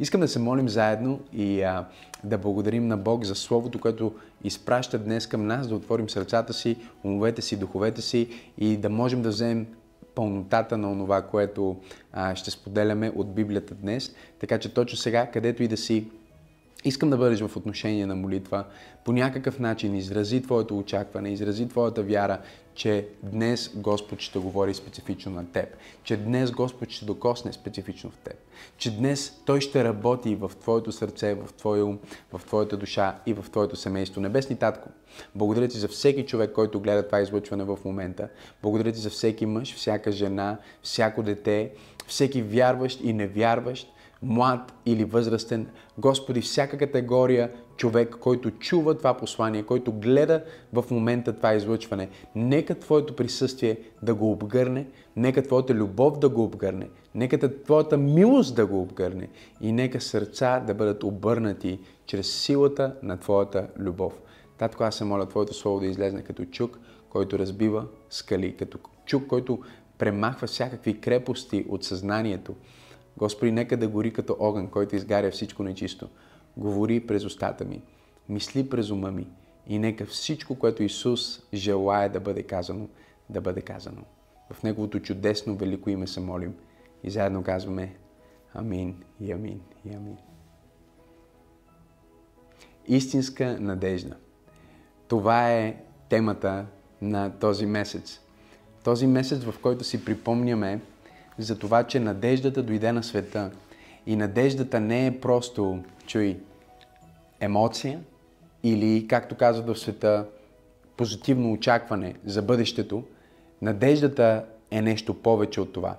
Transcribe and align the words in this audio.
Искам 0.00 0.20
да 0.20 0.28
се 0.28 0.38
молим 0.38 0.68
заедно 0.68 1.20
и 1.32 1.62
а, 1.62 1.84
да 2.24 2.38
благодарим 2.38 2.88
на 2.88 2.96
Бог 2.96 3.24
за 3.24 3.34
Словото, 3.34 3.80
което 3.80 4.12
изпраща 4.44 4.98
днес 4.98 5.26
към 5.26 5.46
нас, 5.46 5.68
да 5.68 5.74
отворим 5.74 6.10
сърцата 6.10 6.52
си, 6.52 6.76
умовете 7.04 7.42
си, 7.42 7.56
духовете 7.56 8.02
си 8.02 8.28
и 8.58 8.76
да 8.76 8.88
можем 8.88 9.22
да 9.22 9.28
вземем 9.28 9.66
пълнотата 10.14 10.78
на 10.78 10.98
това, 10.98 11.22
което 11.22 11.76
а, 12.12 12.34
ще 12.36 12.50
споделяме 12.50 13.12
от 13.16 13.34
Библията 13.34 13.74
днес. 13.74 14.14
Така 14.38 14.58
че 14.58 14.74
точно 14.74 14.98
сега, 14.98 15.26
където 15.26 15.62
и 15.62 15.68
да 15.68 15.76
си, 15.76 16.06
Искам 16.86 17.10
да 17.10 17.16
бъдеш 17.16 17.40
в 17.40 17.56
отношение 17.56 18.06
на 18.06 18.16
молитва, 18.16 18.64
по 19.04 19.12
някакъв 19.12 19.58
начин 19.58 19.94
изрази 19.94 20.42
твоето 20.42 20.78
очакване, 20.78 21.32
изрази 21.32 21.68
твоята 21.68 22.02
вяра, 22.02 22.40
че 22.74 23.08
днес 23.22 23.70
Господ 23.74 24.20
ще 24.20 24.38
говори 24.38 24.74
специфично 24.74 25.32
на 25.32 25.52
теб, 25.52 25.76
че 26.02 26.16
днес 26.16 26.50
Господ 26.50 26.90
ще 26.90 27.04
докосне 27.04 27.52
специфично 27.52 28.10
в 28.10 28.16
теб, 28.16 28.34
че 28.76 28.96
днес 28.96 29.32
Той 29.46 29.60
ще 29.60 29.84
работи 29.84 30.34
в 30.34 30.52
твоето 30.60 30.92
сърце, 30.92 31.34
в 31.34 31.52
твоя 31.52 31.84
ум, 31.84 31.98
в 32.32 32.44
твоята 32.46 32.76
душа 32.76 33.18
и 33.26 33.34
в 33.34 33.44
твоето 33.50 33.76
семейство. 33.76 34.20
Небесни 34.20 34.56
Татко, 34.56 34.88
благодаря 35.34 35.68
ти 35.68 35.78
за 35.78 35.88
всеки 35.88 36.26
човек, 36.26 36.52
който 36.52 36.80
гледа 36.80 37.06
това 37.06 37.20
излъчване 37.20 37.64
в 37.64 37.78
момента. 37.84 38.28
Благодаря 38.62 38.92
ти 38.92 38.98
за 38.98 39.10
всеки 39.10 39.46
мъж, 39.46 39.74
всяка 39.74 40.12
жена, 40.12 40.58
всяко 40.82 41.22
дете, 41.22 41.70
всеки 42.06 42.42
вярващ 42.42 43.00
и 43.02 43.12
невярващ, 43.12 43.92
млад 44.22 44.74
или 44.86 45.04
възрастен. 45.04 45.66
Господи, 45.98 46.40
всяка 46.40 46.78
категория 46.78 47.50
човек, 47.76 48.16
който 48.20 48.50
чува 48.50 48.98
това 48.98 49.14
послание, 49.14 49.62
който 49.62 49.92
гледа 49.92 50.44
в 50.72 50.84
момента 50.90 51.32
това 51.36 51.54
излъчване, 51.54 52.08
нека 52.34 52.74
Твоето 52.74 53.16
присъствие 53.16 53.78
да 54.02 54.14
го 54.14 54.32
обгърне, 54.32 54.86
нека 55.16 55.42
Твоята 55.42 55.74
любов 55.74 56.18
да 56.18 56.28
го 56.28 56.44
обгърне, 56.44 56.88
нека 57.14 57.62
Твоята 57.62 57.96
милост 57.96 58.56
да 58.56 58.66
го 58.66 58.82
обгърне 58.82 59.28
и 59.60 59.72
нека 59.72 60.00
сърца 60.00 60.60
да 60.60 60.74
бъдат 60.74 61.02
обърнати 61.02 61.78
чрез 62.06 62.32
силата 62.32 62.94
на 63.02 63.16
Твоята 63.16 63.66
любов. 63.78 64.20
Татко, 64.58 64.84
аз 64.84 64.94
се 64.94 65.04
моля 65.04 65.26
Твоето 65.26 65.54
Слово 65.54 65.80
да 65.80 65.86
излезне 65.86 66.22
като 66.22 66.44
чук, 66.44 66.78
който 67.08 67.38
разбива 67.38 67.86
скали, 68.10 68.56
като 68.56 68.78
чук, 69.06 69.26
който 69.26 69.58
премахва 69.98 70.46
всякакви 70.46 71.00
крепости 71.00 71.64
от 71.68 71.84
съзнанието, 71.84 72.54
Господи, 73.16 73.52
нека 73.52 73.76
да 73.76 73.88
гори 73.88 74.12
като 74.12 74.36
огън, 74.40 74.68
който 74.68 74.96
изгаря 74.96 75.30
всичко 75.30 75.62
нечисто. 75.62 76.08
Говори 76.56 77.06
през 77.06 77.24
устата 77.24 77.64
ми, 77.64 77.82
мисли 78.28 78.68
през 78.68 78.90
ума 78.90 79.10
ми 79.10 79.26
и 79.66 79.78
нека 79.78 80.06
всичко, 80.06 80.58
което 80.58 80.82
Исус 80.82 81.42
желая 81.54 82.10
да 82.10 82.20
бъде 82.20 82.42
казано, 82.42 82.88
да 83.30 83.40
бъде 83.40 83.60
казано. 83.60 84.02
В 84.52 84.62
Неговото 84.62 85.00
чудесно 85.00 85.56
велико 85.56 85.90
име 85.90 86.06
се 86.06 86.20
молим 86.20 86.54
и 87.04 87.10
заедно 87.10 87.42
казваме 87.42 87.96
Амин 88.54 89.02
и 89.20 89.32
Амин 89.32 89.60
и 89.84 89.94
Амин. 89.94 90.16
Истинска 92.86 93.60
надежда. 93.60 94.16
Това 95.08 95.52
е 95.52 95.82
темата 96.08 96.66
на 97.02 97.38
този 97.38 97.66
месец. 97.66 98.20
Този 98.84 99.06
месец, 99.06 99.44
в 99.44 99.54
който 99.62 99.84
си 99.84 100.04
припомняме 100.04 100.80
за 101.38 101.58
това, 101.58 101.84
че 101.84 102.00
надеждата 102.00 102.62
дойде 102.62 102.92
на 102.92 103.02
света. 103.02 103.50
И 104.06 104.16
надеждата 104.16 104.80
не 104.80 105.06
е 105.06 105.20
просто, 105.20 105.78
чуй, 106.06 106.38
емоция 107.40 108.00
или, 108.62 109.08
както 109.08 109.34
казват 109.34 109.66
в 109.66 109.80
света, 109.80 110.26
позитивно 110.96 111.52
очакване 111.52 112.14
за 112.24 112.42
бъдещето. 112.42 113.04
Надеждата 113.62 114.44
е 114.70 114.82
нещо 114.82 115.14
повече 115.14 115.60
от 115.60 115.72
това. 115.72 115.96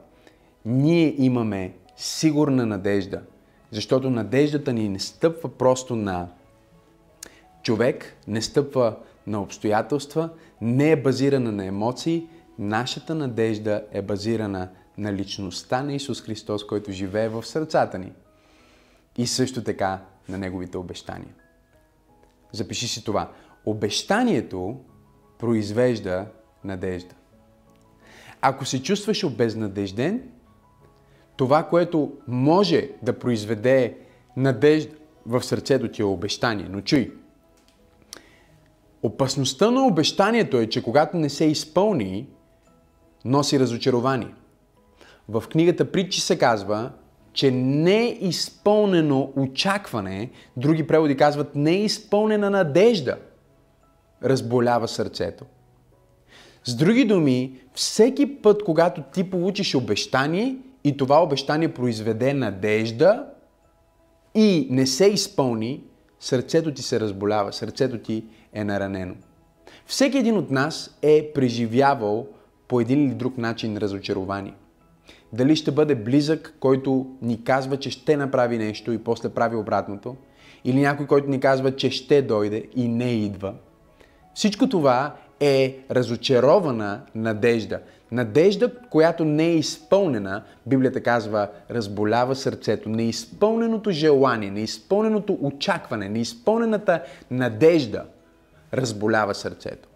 Ние 0.65 1.15
имаме 1.17 1.73
сигурна 1.95 2.65
надежда, 2.65 3.21
защото 3.71 4.09
надеждата 4.09 4.73
ни 4.73 4.89
не 4.89 4.99
стъпва 4.99 5.49
просто 5.49 5.95
на 5.95 6.27
човек, 7.63 8.15
не 8.27 8.41
стъпва 8.41 8.95
на 9.27 9.41
обстоятелства, 9.41 10.29
не 10.61 10.91
е 10.91 10.95
базирана 10.95 11.51
на 11.51 11.65
емоции. 11.65 12.27
Нашата 12.59 13.15
надежда 13.15 13.83
е 13.91 14.01
базирана 14.01 14.69
на 14.97 15.13
личността 15.13 15.83
на 15.83 15.93
Исус 15.93 16.21
Христос, 16.21 16.67
който 16.67 16.91
живее 16.91 17.29
в 17.29 17.45
сърцата 17.45 17.99
ни. 17.99 18.11
И 19.17 19.27
също 19.27 19.63
така 19.63 20.01
на 20.29 20.37
Неговите 20.37 20.77
обещания. 20.77 21.33
Запиши 22.51 22.87
си 22.87 23.03
това. 23.03 23.31
Обещанието 23.65 24.79
произвежда 25.39 26.25
надежда. 26.63 27.15
Ако 28.41 28.65
се 28.65 28.83
чувстваш 28.83 29.23
обезнадежден, 29.23 30.23
това, 31.35 31.63
което 31.63 32.13
може 32.27 32.89
да 33.01 33.19
произведе 33.19 33.97
надежда 34.37 34.95
в 35.25 35.43
сърцето 35.43 35.87
ти 35.87 36.01
е 36.01 36.05
обещание. 36.05 36.67
Но 36.69 36.81
чуй, 36.81 37.13
опасността 39.03 39.71
на 39.71 39.85
обещанието 39.85 40.57
е, 40.57 40.67
че 40.67 40.83
когато 40.83 41.17
не 41.17 41.29
се 41.29 41.45
изпълни, 41.45 42.27
носи 43.25 43.59
разочарование– 43.59 44.33
в 45.29 45.43
книгата 45.49 45.91
Притчи 45.91 46.21
се 46.21 46.37
казва, 46.37 46.91
че 47.33 47.51
неизпълнено 47.51 49.31
очакване, 49.35 50.29
други 50.57 50.87
преводи 50.87 51.17
казват 51.17 51.55
неизпълнена 51.55 52.49
надежда, 52.49 53.17
разболява 54.23 54.87
сърцето. 54.87 55.45
С 56.63 56.75
други 56.75 57.05
думи, 57.05 57.59
всеки 57.73 58.41
път, 58.41 58.63
когато 58.63 59.03
ти 59.13 59.29
получиш 59.29 59.75
обещание 59.75 60.55
и 60.83 60.97
това 60.97 61.23
обещание 61.23 61.73
произведе 61.73 62.33
надежда 62.33 63.25
и 64.35 64.67
не 64.71 64.87
се 64.87 65.05
изпълни, 65.05 65.83
сърцето 66.19 66.73
ти 66.73 66.81
се 66.81 66.99
разболява, 66.99 67.53
сърцето 67.53 67.97
ти 67.97 68.25
е 68.53 68.63
наранено. 68.63 69.15
Всеки 69.85 70.17
един 70.17 70.37
от 70.37 70.51
нас 70.51 70.97
е 71.01 71.31
преживявал 71.33 72.27
по 72.67 72.81
един 72.81 73.07
или 73.07 73.13
друг 73.13 73.37
начин 73.37 73.77
разочарование– 73.77 74.53
дали 75.33 75.55
ще 75.55 75.71
бъде 75.71 75.95
близък, 75.95 76.55
който 76.59 77.07
ни 77.21 77.43
казва, 77.43 77.77
че 77.77 77.91
ще 77.91 78.17
направи 78.17 78.57
нещо 78.57 78.91
и 78.91 79.03
после 79.03 79.29
прави 79.29 79.55
обратното, 79.55 80.15
или 80.65 80.81
някой, 80.81 81.07
който 81.07 81.29
ни 81.29 81.39
казва, 81.39 81.75
че 81.75 81.91
ще 81.91 82.21
дойде 82.21 82.63
и 82.75 82.87
не 82.87 83.11
идва. 83.11 83.53
Всичко 84.33 84.69
това 84.69 85.15
е 85.39 85.79
разочарована 85.91 87.01
надежда. 87.15 87.79
Надежда, 88.11 88.71
която 88.89 89.25
не 89.25 89.45
е 89.45 89.55
изпълнена, 89.55 90.43
Библията 90.65 91.03
казва, 91.03 91.49
разболява 91.71 92.35
сърцето. 92.35 92.89
Неизпълненото 92.89 93.91
желание, 93.91 94.51
неизпълненото 94.51 95.37
очакване, 95.41 96.09
неизпълнената 96.09 97.03
надежда 97.31 98.05
разболява 98.73 99.35
сърцето. 99.35 99.89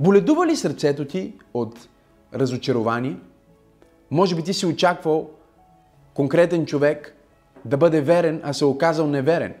Боледува 0.00 0.46
ли 0.46 0.56
сърцето 0.56 1.04
ти 1.04 1.32
от 1.54 1.88
разочарование? 2.34 3.16
Може 4.10 4.34
би 4.34 4.42
ти 4.42 4.54
си 4.54 4.66
очаквал 4.66 5.30
конкретен 6.14 6.66
човек 6.66 7.16
да 7.64 7.76
бъде 7.76 8.00
верен, 8.00 8.40
а 8.44 8.52
се 8.52 8.64
оказал 8.64 9.06
неверен. 9.06 9.54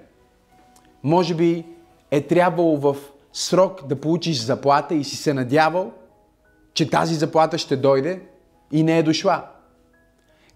Може 1.02 1.34
би 1.34 1.64
е 2.10 2.20
трябвало 2.20 2.76
в 2.76 2.96
срок 3.32 3.86
да 3.86 4.00
получиш 4.00 4.38
заплата 4.40 4.94
и 4.94 5.04
си 5.04 5.16
се 5.16 5.34
надявал, 5.34 5.92
че 6.74 6.90
тази 6.90 7.14
заплата 7.14 7.58
ще 7.58 7.76
дойде 7.76 8.22
и 8.72 8.82
не 8.82 8.98
е 8.98 9.02
дошла. 9.02 9.44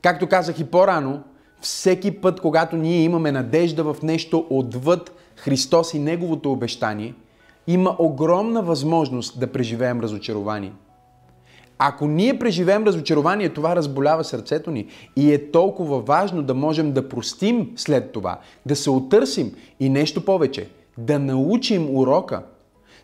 Както 0.03 0.29
казах 0.29 0.59
и 0.59 0.65
по-рано, 0.65 1.23
всеки 1.61 2.21
път, 2.21 2.41
когато 2.41 2.77
ние 2.77 3.03
имаме 3.03 3.33
надежда 3.33 3.85
в 3.85 4.03
нещо 4.03 4.47
отвъд 4.51 5.13
Христос 5.37 5.95
и 5.95 5.99
Неговото 5.99 6.53
обещание, 6.53 7.15
има 7.67 7.97
огромна 7.99 8.63
възможност 8.63 9.41
да 9.41 9.53
преживеем 9.53 10.01
разочарование. 10.01 10.73
Ако 11.79 12.07
ние 12.07 12.39
преживеем 12.39 12.85
разочарование, 12.85 13.49
това 13.49 13.77
разболява 13.77 14.25
сърцето 14.25 14.71
ни 14.71 14.87
и 15.17 15.33
е 15.33 15.51
толкова 15.51 16.01
важно 16.01 16.43
да 16.43 16.55
можем 16.55 16.93
да 16.93 17.09
простим 17.09 17.73
след 17.77 18.13
това, 18.13 18.39
да 18.67 18.77
се 18.77 18.91
отърсим 18.91 19.53
и 19.81 19.89
нещо 19.89 20.25
повече, 20.25 20.69
да 20.99 21.19
научим 21.19 21.97
урока. 21.97 22.43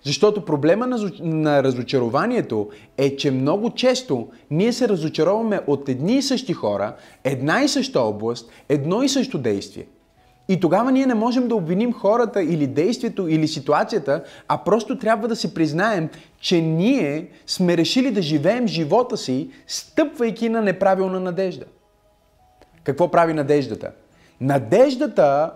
Защото 0.02 0.44
проблема 0.44 0.86
на, 0.86 1.10
на 1.20 1.62
разочарованието 1.62 2.68
е, 2.96 3.16
че 3.16 3.30
много 3.30 3.70
често 3.70 4.28
ние 4.50 4.72
се 4.72 4.88
разочароваме 4.88 5.60
от 5.66 5.88
едни 5.88 6.16
и 6.16 6.22
същи 6.22 6.52
хора, 6.52 6.96
една 7.24 7.62
и 7.62 7.68
съща 7.68 8.00
област, 8.00 8.50
едно 8.68 9.02
и 9.02 9.08
също 9.08 9.38
действие– 9.38 9.86
и 10.50 10.60
тогава 10.60 10.92
ние 10.92 11.06
не 11.06 11.14
можем 11.14 11.48
да 11.48 11.54
обвиним 11.54 11.92
хората 11.92 12.42
или 12.42 12.66
действието 12.66 13.28
или 13.28 13.48
ситуацията, 13.48 14.24
а 14.48 14.58
просто 14.58 14.98
трябва 14.98 15.28
да 15.28 15.36
си 15.36 15.54
признаем, 15.54 16.08
че 16.40 16.60
ние 16.62 17.28
сме 17.46 17.76
решили 17.76 18.10
да 18.10 18.22
живеем 18.22 18.66
живота 18.66 19.16
си, 19.16 19.50
стъпвайки 19.66 20.48
на 20.48 20.62
неправилна 20.62 21.20
надежда. 21.20 21.64
Какво 22.84 23.10
прави 23.10 23.32
надеждата? 23.32 23.92
Надеждата, 24.40 25.52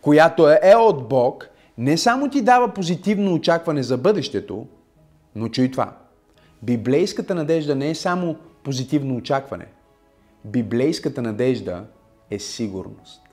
която 0.00 0.50
е, 0.50 0.60
е 0.62 0.74
от 0.76 1.08
Бог, 1.08 1.48
не 1.78 1.98
само 1.98 2.30
ти 2.30 2.42
дава 2.42 2.68
позитивно 2.74 3.34
очакване 3.34 3.82
за 3.82 3.96
бъдещето, 3.96 4.66
но 5.36 5.48
чуй 5.48 5.70
това. 5.70 5.96
Библейската 6.62 7.34
надежда 7.34 7.74
не 7.74 7.90
е 7.90 7.94
само 7.94 8.36
позитивно 8.64 9.16
очакване. 9.16 9.66
Библейската 10.44 11.22
надежда 11.22 11.84
е 12.30 12.38
сигурност. 12.38 13.25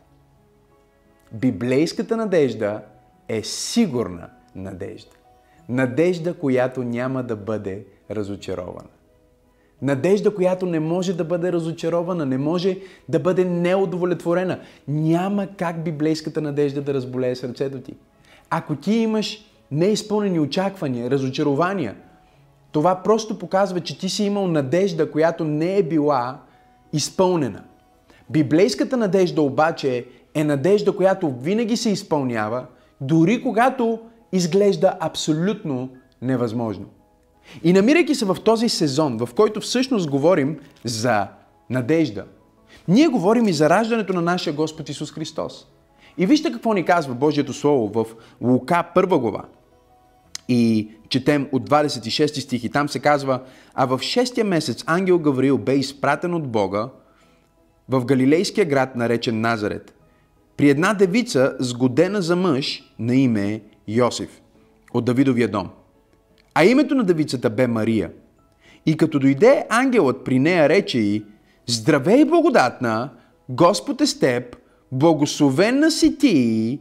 Библейската 1.33 2.17
надежда 2.17 2.81
е 3.27 3.43
сигурна 3.43 4.29
надежда. 4.55 5.11
Надежда, 5.69 6.33
която 6.33 6.83
няма 6.83 7.23
да 7.23 7.35
бъде 7.35 7.85
разочарована. 8.11 8.89
Надежда, 9.81 10.35
която 10.35 10.65
не 10.65 10.79
може 10.79 11.13
да 11.13 11.23
бъде 11.23 11.51
разочарована, 11.51 12.25
не 12.25 12.37
може 12.37 12.77
да 13.09 13.19
бъде 13.19 13.45
неудовлетворена. 13.45 14.59
Няма 14.87 15.47
как 15.57 15.83
библейската 15.83 16.41
надежда 16.41 16.81
да 16.81 16.93
разболее 16.93 17.35
сърцето 17.35 17.81
ти. 17.81 17.95
Ако 18.49 18.75
ти 18.75 18.93
имаш 18.93 19.45
неизпълнени 19.71 20.39
очаквания, 20.39 21.11
разочарования, 21.11 21.95
това 22.71 23.03
просто 23.03 23.39
показва, 23.39 23.79
че 23.79 23.99
ти 23.99 24.09
си 24.09 24.23
имал 24.23 24.47
надежда, 24.47 25.11
която 25.11 25.43
не 25.43 25.77
е 25.77 25.83
била 25.83 26.39
изпълнена. 26.93 27.63
Библейската 28.29 28.97
надежда 28.97 29.41
обаче 29.41 30.05
е 30.35 30.43
надежда, 30.43 30.95
която 30.95 31.31
винаги 31.41 31.77
се 31.77 31.89
изпълнява, 31.89 32.65
дори 33.01 33.43
когато 33.43 33.99
изглежда 34.31 34.97
абсолютно 34.99 35.89
невъзможно. 36.21 36.85
И 37.63 37.73
намирайки 37.73 38.15
се 38.15 38.25
в 38.25 38.37
този 38.43 38.69
сезон, 38.69 39.17
в 39.17 39.29
който 39.35 39.61
всъщност 39.61 40.09
говорим 40.09 40.59
за 40.83 41.27
надежда, 41.69 42.25
ние 42.87 43.07
говорим 43.07 43.47
и 43.47 43.53
за 43.53 43.69
раждането 43.69 44.13
на 44.13 44.21
нашия 44.21 44.53
Господ 44.53 44.89
Исус 44.89 45.11
Христос. 45.11 45.67
И 46.17 46.25
вижте 46.25 46.51
какво 46.51 46.73
ни 46.73 46.85
казва 46.85 47.13
Божието 47.13 47.53
Слово 47.53 47.91
в 47.93 48.05
Лука 48.41 48.83
1 48.95 49.19
глава. 49.19 49.45
И 50.47 50.91
четем 51.09 51.49
от 51.51 51.69
26 51.69 52.39
стих 52.39 52.63
и 52.63 52.69
там 52.69 52.89
се 52.89 52.99
казва, 52.99 53.41
а 53.73 53.85
в 53.85 53.99
6 53.99 54.43
месец 54.43 54.83
ангел 54.87 55.19
Гавриил 55.19 55.57
бе 55.57 55.73
изпратен 55.73 56.33
от 56.33 56.47
Бога 56.47 56.89
в 57.89 58.05
галилейския 58.05 58.65
град, 58.65 58.95
наречен 58.95 59.41
Назарет, 59.41 59.93
при 60.57 60.69
една 60.69 60.93
девица, 60.93 61.55
сгодена 61.59 62.21
за 62.21 62.35
мъж 62.35 62.93
на 62.99 63.15
име 63.15 63.61
Йосиф, 63.87 64.41
от 64.93 65.05
Давидовия 65.05 65.47
дом. 65.47 65.69
А 66.53 66.65
името 66.65 66.95
на 66.95 67.03
девицата 67.03 67.49
бе 67.49 67.67
Мария. 67.67 68.11
И 68.85 68.97
като 68.97 69.19
дойде 69.19 69.65
ангелът 69.69 70.23
при 70.23 70.39
нея, 70.39 70.69
рече 70.69 70.99
й, 70.99 71.23
Здравей, 71.67 72.25
благодатна, 72.25 73.09
Господ 73.49 74.01
е 74.01 74.07
с 74.07 74.19
теб, 74.19 74.55
благословена 74.91 75.91
си 75.91 76.17
ти 76.17 76.79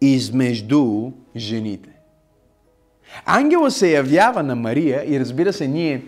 измежду 0.00 1.12
жените. 1.36 1.90
Ангела 3.24 3.70
се 3.70 3.92
явява 3.92 4.42
на 4.42 4.56
Мария 4.56 5.04
и 5.14 5.20
разбира 5.20 5.52
се, 5.52 5.68
ние, 5.68 6.04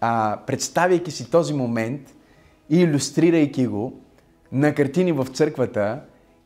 а, 0.00 0.38
представяйки 0.46 1.10
си 1.10 1.30
този 1.30 1.54
момент 1.54 2.00
и 2.70 2.80
иллюстрирайки 2.80 3.66
го 3.66 4.00
на 4.52 4.74
картини 4.74 5.12
в 5.12 5.26
църквата 5.32 6.00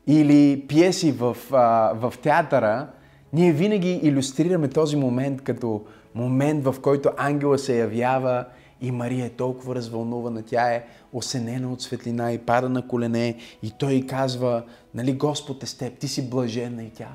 или 0.07 0.65
пиеси 0.67 1.11
в, 1.11 1.37
а, 1.51 1.93
в 1.93 2.13
театъра, 2.21 2.87
ние 3.33 3.51
винаги 3.51 3.99
иллюстрираме 4.03 4.67
този 4.67 4.95
момент 4.95 5.41
като 5.41 5.85
момент, 6.15 6.63
в 6.63 6.75
който 6.81 7.09
ангела 7.17 7.57
се 7.59 7.79
явява 7.79 8.45
и 8.81 8.91
Мария 8.91 9.25
е 9.25 9.29
толкова 9.29 9.75
развълнувана, 9.75 10.43
тя 10.43 10.73
е 10.73 10.85
осенена 11.13 11.73
от 11.73 11.81
светлина 11.81 12.31
и 12.31 12.37
пада 12.37 12.69
на 12.69 12.87
колене 12.87 13.35
и 13.63 13.71
той 13.71 14.03
казва, 14.09 14.63
нали 14.95 15.13
Господ 15.13 15.63
е 15.63 15.65
с 15.65 15.77
теб, 15.77 15.97
ти 15.97 16.07
си 16.07 16.29
блаженна 16.29 16.83
и 16.83 16.89
тя 16.89 17.09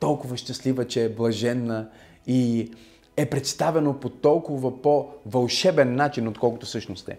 толкова 0.00 0.36
щастлива, 0.36 0.86
че 0.86 1.04
е 1.04 1.08
блаженна 1.08 1.88
и 2.26 2.70
е 3.16 3.26
представено 3.26 4.00
по 4.00 4.08
толкова 4.08 4.82
по-вълшебен 4.82 5.94
начин, 5.94 6.28
отколкото 6.28 6.66
всъщност 6.66 7.08
е. 7.08 7.18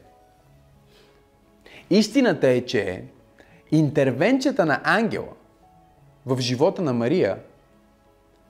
Истината 1.89 2.47
е, 2.47 2.61
че 2.61 3.03
интервенцията 3.77 4.65
на 4.65 4.81
ангела 4.83 5.33
в 6.25 6.39
живота 6.39 6.81
на 6.81 6.93
Мария 6.93 7.37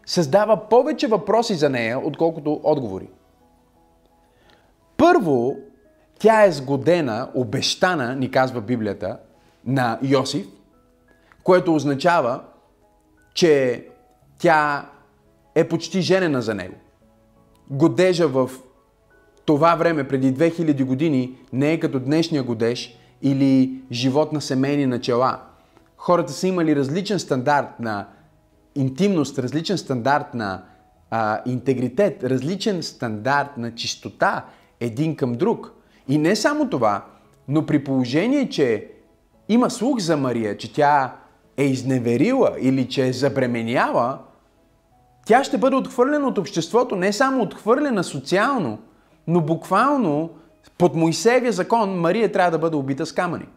създава 0.06 0.70
повече 0.70 1.08
въпроси 1.08 1.56
за 1.56 1.70
нея, 1.70 2.00
отколкото 2.00 2.62
отговори. 2.64 3.08
Първо, 4.98 5.58
тя 6.20 6.44
е 6.44 6.52
сгодена, 6.52 7.30
обещана, 7.34 8.16
ни 8.16 8.32
казва 8.32 8.62
Библията, 8.62 9.18
на 9.66 10.00
Йосиф, 10.04 10.48
което 11.44 11.76
означава, 11.76 12.44
че 13.34 13.86
тя 14.38 14.90
е 15.56 15.68
почти 15.68 16.02
женена 16.02 16.42
за 16.42 16.56
него. 16.56 16.76
Годежа 17.70 18.28
в 18.28 18.52
това 19.46 19.76
време, 19.76 20.08
преди 20.08 20.34
2000 20.34 20.86
години, 20.86 21.38
не 21.54 21.72
е 21.72 21.80
като 21.80 22.00
днешния 22.00 22.44
годеж 22.44 22.98
или 23.26 23.82
живот 23.92 24.34
на 24.34 24.42
семейни 24.42 24.86
начала. 24.86 25.40
Хората 25.98 26.34
са 26.34 26.48
имали 26.48 26.76
различен 26.76 27.20
стандарт 27.20 27.80
на 27.80 28.08
интимност, 28.76 29.40
различен 29.40 29.78
стандарт 29.78 30.34
на 30.34 30.64
а, 31.12 31.42
интегритет, 31.46 32.24
различен 32.24 32.84
стандарт 32.84 33.58
на 33.58 33.76
чистота 33.76 34.46
един 34.80 35.16
към 35.16 35.34
друг. 35.34 35.72
И 36.08 36.18
не 36.18 36.36
само 36.36 36.70
това, 36.70 37.06
но 37.48 37.66
при 37.66 37.84
положение, 37.84 38.50
че 38.50 38.92
има 39.50 39.70
слух 39.70 40.00
за 40.00 40.18
Мария, 40.18 40.58
че 40.58 40.74
тя 40.74 41.16
е 41.58 41.64
изневерила 41.64 42.56
или 42.60 42.90
че 42.90 43.08
е 43.08 43.14
забременяла, 43.14 44.20
тя 45.26 45.44
ще 45.44 45.58
бъде 45.58 45.76
отхвърлена 45.76 46.28
от 46.28 46.38
обществото, 46.38 46.96
не 46.96 47.14
само 47.14 47.44
отхвърлена 47.44 48.04
социално, 48.04 48.80
но 49.28 49.42
буквално 49.42 50.30
под 50.78 50.96
Моисеевия 50.96 51.52
закон 51.52 52.00
Мария 52.00 52.32
трябва 52.32 52.52
да 52.52 52.58
бъде 52.58 52.76
убита 52.76 53.06
с 53.06 53.12
камъни. 53.12 53.48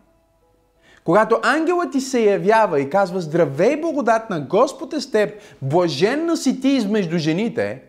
Когато 1.04 1.40
ангелът 1.42 1.92
ти 1.92 2.00
се 2.00 2.20
явява 2.20 2.80
и 2.80 2.90
казва 2.90 3.20
Здравей, 3.20 3.80
благодатна, 3.80 4.40
Господ 4.40 4.92
е 4.92 5.00
с 5.00 5.10
теб, 5.10 5.40
блаженна 5.62 6.36
си 6.36 6.60
ти 6.60 6.68
измежду 6.68 7.18
жените, 7.18 7.82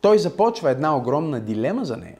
той 0.00 0.18
започва 0.18 0.70
една 0.70 0.96
огромна 0.96 1.40
дилема 1.40 1.84
за 1.84 1.96
нея. 1.96 2.18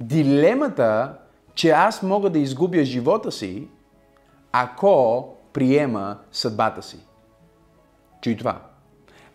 Дилемата, 0.00 1.14
че 1.54 1.70
аз 1.70 2.02
мога 2.02 2.30
да 2.30 2.38
изгубя 2.38 2.84
живота 2.84 3.32
си, 3.32 3.68
ако 4.52 5.28
приема 5.52 6.16
съдбата 6.32 6.82
си. 6.82 6.98
Чуй 8.20 8.36
това. 8.36 8.60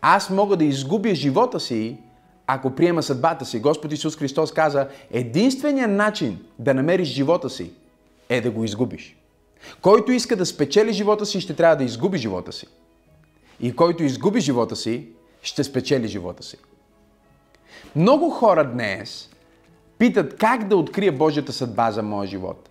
Аз 0.02 0.30
мога 0.30 0.58
да 0.58 0.64
изгубя 0.64 1.16
живота 1.16 1.60
си, 1.60 1.98
ако 2.48 2.76
приема 2.76 3.04
съдбата 3.04 3.46
си. 3.46 3.60
Господ 3.60 3.92
Исус 3.92 4.18
Христос 4.18 4.52
каза, 4.52 4.88
единственият 5.12 5.92
начин 5.92 6.40
да 6.60 6.74
намериш 6.74 7.08
живота 7.08 7.50
си 7.50 7.72
е 8.30 8.42
да 8.42 8.52
го 8.52 8.64
изгубиш. 8.64 9.18
Който 9.82 10.12
иска 10.12 10.36
да 10.36 10.46
спечели 10.46 10.94
живота 10.94 11.26
си, 11.26 11.42
ще 11.42 11.56
трябва 11.56 11.76
да 11.76 11.84
изгуби 11.84 12.18
живота 12.18 12.52
си. 12.52 12.68
И 13.60 13.76
който 13.76 14.04
изгуби 14.04 14.40
живота 14.40 14.76
си, 14.76 15.08
ще 15.42 15.64
спечели 15.64 16.08
живота 16.08 16.44
си. 16.44 16.58
Много 17.96 18.30
хора 18.30 18.72
днес 18.72 19.30
питат 19.98 20.38
как 20.38 20.68
да 20.68 20.78
открия 20.78 21.12
Божията 21.12 21.54
съдба 21.54 21.92
за 21.92 22.04
моя 22.04 22.28
живот. 22.28 22.70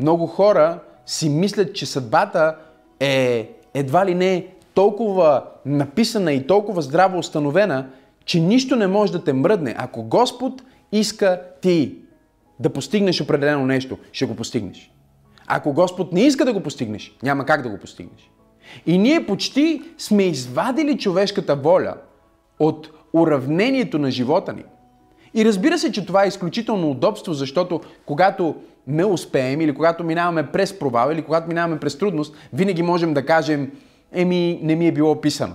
Много 0.00 0.26
хора 0.26 0.78
си 1.06 1.28
мислят, 1.28 1.74
че 1.74 1.86
съдбата 1.86 2.56
е 3.00 3.50
едва 3.74 4.06
ли 4.06 4.14
не 4.14 4.46
толкова 4.74 5.44
написана 5.66 6.32
и 6.32 6.46
толкова 6.46 6.82
здраво 6.82 7.18
установена, 7.18 7.90
че 8.26 8.40
нищо 8.40 8.76
не 8.76 8.86
може 8.86 9.12
да 9.12 9.24
те 9.24 9.32
мръдне. 9.32 9.74
Ако 9.78 10.02
Господ 10.02 10.62
иска 10.92 11.42
ти 11.62 11.94
да 12.60 12.70
постигнеш 12.70 13.20
определено 13.20 13.66
нещо, 13.66 13.98
ще 14.12 14.26
го 14.26 14.36
постигнеш. 14.36 14.90
Ако 15.46 15.72
Господ 15.72 16.12
не 16.12 16.20
иска 16.20 16.44
да 16.44 16.52
го 16.52 16.60
постигнеш, 16.60 17.16
няма 17.22 17.44
как 17.44 17.62
да 17.62 17.68
го 17.68 17.78
постигнеш. 17.78 18.30
И 18.86 18.98
ние 18.98 19.26
почти 19.26 19.82
сме 19.98 20.22
извадили 20.22 20.98
човешката 20.98 21.56
воля 21.56 21.94
от 22.58 22.90
уравнението 23.12 23.98
на 23.98 24.10
живота 24.10 24.52
ни. 24.52 24.64
И 25.34 25.44
разбира 25.44 25.78
се, 25.78 25.92
че 25.92 26.06
това 26.06 26.24
е 26.24 26.28
изключително 26.28 26.90
удобство, 26.90 27.32
защото 27.32 27.80
когато 28.06 28.54
не 28.86 29.04
успеем 29.04 29.60
или 29.60 29.74
когато 29.74 30.04
минаваме 30.04 30.52
през 30.52 30.78
провал 30.78 31.12
или 31.12 31.22
когато 31.22 31.48
минаваме 31.48 31.80
през 31.80 31.98
трудност, 31.98 32.36
винаги 32.52 32.82
можем 32.82 33.14
да 33.14 33.26
кажем, 33.26 33.72
еми, 34.12 34.60
не 34.62 34.74
ми 34.74 34.86
е 34.86 34.92
било 34.92 35.20
писано. 35.20 35.54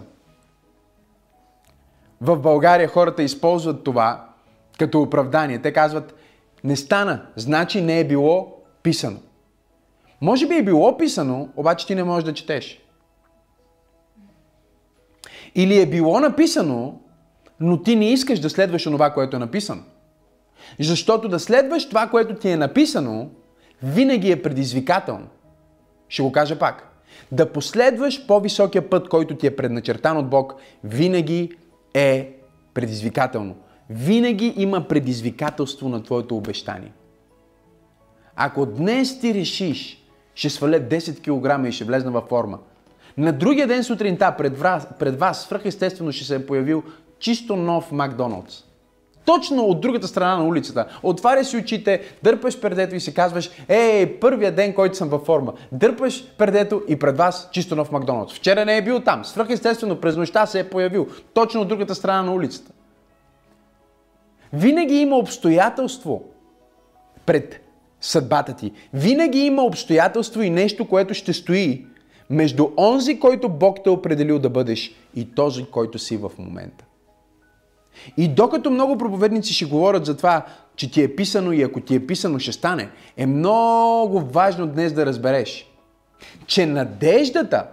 В 2.21 2.37
България 2.37 2.87
хората 2.87 3.23
използват 3.23 3.83
това 3.83 4.27
като 4.79 5.01
оправдание. 5.01 5.61
Те 5.61 5.73
казват, 5.73 6.15
не 6.63 6.75
стана, 6.75 7.25
значи 7.35 7.81
не 7.81 7.99
е 7.99 8.07
било 8.07 8.57
писано. 8.83 9.19
Може 10.21 10.47
би 10.47 10.55
е 10.55 10.63
било 10.63 10.97
писано, 10.97 11.49
обаче 11.55 11.87
ти 11.87 11.95
не 11.95 12.03
можеш 12.03 12.25
да 12.25 12.33
четеш. 12.33 12.79
Или 15.55 15.81
е 15.81 15.85
било 15.85 16.19
написано, 16.19 17.01
но 17.59 17.83
ти 17.83 17.95
не 17.95 18.11
искаш 18.11 18.39
да 18.39 18.49
следваш 18.49 18.83
това, 18.83 19.09
което 19.09 19.35
е 19.35 19.39
написано. 19.39 19.81
Защото 20.79 21.27
да 21.27 21.39
следваш 21.39 21.89
това, 21.89 22.07
което 22.07 22.35
ти 22.35 22.49
е 22.49 22.57
написано, 22.57 23.29
винаги 23.83 24.31
е 24.31 24.41
предизвикателно. 24.41 25.27
Ще 26.09 26.21
го 26.21 26.31
кажа 26.31 26.59
пак. 26.59 26.87
Да 27.31 27.51
последваш 27.51 28.27
по-високия 28.27 28.89
път, 28.89 29.09
който 29.09 29.35
ти 29.35 29.47
е 29.47 29.55
предначертан 29.55 30.17
от 30.17 30.29
Бог, 30.29 30.55
винаги 30.83 31.51
е 31.93 32.35
предизвикателно. 32.73 33.55
Винаги 33.89 34.53
има 34.57 34.87
предизвикателство 34.87 35.89
на 35.89 36.03
твоето 36.03 36.37
обещание. 36.37 36.91
Ако 38.35 38.65
днес 38.65 39.19
ти 39.19 39.33
решиш, 39.33 40.07
ще 40.35 40.49
сваля 40.49 40.79
10 40.79 41.19
кг 41.19 41.67
и 41.67 41.71
ще 41.71 41.83
влезна 41.83 42.11
във 42.11 42.27
форма, 42.29 42.59
На 43.17 43.31
другия 43.31 43.67
ден 43.67 43.83
сутринта 43.83 44.35
пред 44.37 44.59
вас, 44.59 44.87
пред 44.99 45.19
вас 45.19 45.43
свръхестествено 45.43 46.11
ще 46.11 46.25
се 46.25 46.35
е 46.35 46.45
появил 46.45 46.83
чисто 47.19 47.55
нов 47.55 47.91
Макдоналдс. 47.91 48.63
Точно 49.25 49.63
от 49.63 49.81
другата 49.81 50.07
страна 50.07 50.37
на 50.37 50.45
улицата. 50.45 50.85
Отваряш 51.03 51.47
си 51.47 51.57
очите, 51.57 52.01
дърпаш 52.23 52.59
пердето 52.59 52.95
и 52.95 52.99
си 52.99 53.13
казваш, 53.13 53.49
ей, 53.67 54.19
първия 54.19 54.51
ден, 54.51 54.73
който 54.73 54.97
съм 54.97 55.09
във 55.09 55.21
форма. 55.21 55.53
Дърпаш 55.71 56.27
пердето 56.37 56.81
и 56.87 56.99
пред 56.99 57.17
вас 57.17 57.49
чисто 57.51 57.75
нов 57.75 57.91
Макдоналдс. 57.91 58.33
Вчера 58.33 58.65
не 58.65 58.77
е 58.77 58.81
бил 58.81 58.99
там. 58.99 59.25
Свръхестествено 59.25 59.95
през 59.95 60.17
нощта 60.17 60.45
се 60.45 60.59
е 60.59 60.69
появил. 60.69 61.07
Точно 61.33 61.61
от 61.61 61.67
другата 61.67 61.95
страна 61.95 62.21
на 62.23 62.33
улицата. 62.33 62.71
Винаги 64.53 64.95
има 64.95 65.17
обстоятелство 65.17 66.23
пред 67.25 67.61
съдбата 68.01 68.53
ти. 68.53 68.71
Винаги 68.93 69.39
има 69.39 69.63
обстоятелство 69.63 70.41
и 70.41 70.49
нещо, 70.49 70.87
което 70.87 71.13
ще 71.13 71.33
стои 71.33 71.85
между 72.29 72.67
онзи, 72.77 73.19
който 73.19 73.49
Бог 73.49 73.77
те 73.83 73.89
е 73.89 73.93
определил 73.93 74.39
да 74.39 74.49
бъдеш 74.49 74.95
и 75.15 75.31
този, 75.35 75.65
който 75.65 75.99
си 75.99 76.17
в 76.17 76.31
момента. 76.37 76.85
И 78.17 78.27
докато 78.27 78.71
много 78.71 78.97
проповедници 78.97 79.53
ще 79.53 79.65
говорят 79.65 80.05
за 80.05 80.17
това, 80.17 80.45
че 80.75 80.91
ти 80.91 81.03
е 81.03 81.15
писано 81.15 81.51
и 81.51 81.63
ако 81.63 81.81
ти 81.81 81.95
е 81.95 82.07
писано 82.07 82.39
ще 82.39 82.51
стане, 82.51 82.89
е 83.17 83.25
много 83.25 84.19
важно 84.19 84.67
днес 84.67 84.93
да 84.93 85.05
разбереш, 85.05 85.71
че 86.45 86.65
надеждата, 86.65 87.67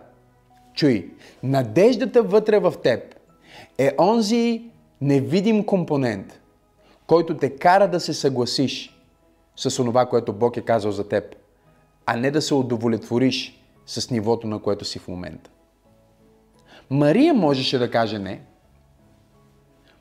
чуй, 0.74 1.10
надеждата 1.42 2.22
вътре 2.22 2.58
в 2.58 2.74
теб 2.82 3.14
е 3.78 3.92
онзи 3.98 4.62
невидим 5.00 5.64
компонент, 5.64 6.40
който 7.06 7.36
те 7.36 7.50
кара 7.50 7.88
да 7.88 8.00
се 8.00 8.14
съгласиш 8.14 8.98
с 9.56 9.76
това, 9.76 10.06
което 10.06 10.32
Бог 10.32 10.56
е 10.56 10.60
казал 10.60 10.92
за 10.92 11.08
теб, 11.08 11.34
а 12.06 12.16
не 12.16 12.30
да 12.30 12.42
се 12.42 12.54
удовлетвориш 12.54 13.62
с 13.86 14.10
нивото, 14.10 14.46
на 14.46 14.62
което 14.62 14.84
си 14.84 14.98
в 14.98 15.08
момента. 15.08 15.50
Мария 16.90 17.34
можеше 17.34 17.78
да 17.78 17.90
каже 17.90 18.18
не. 18.18 18.40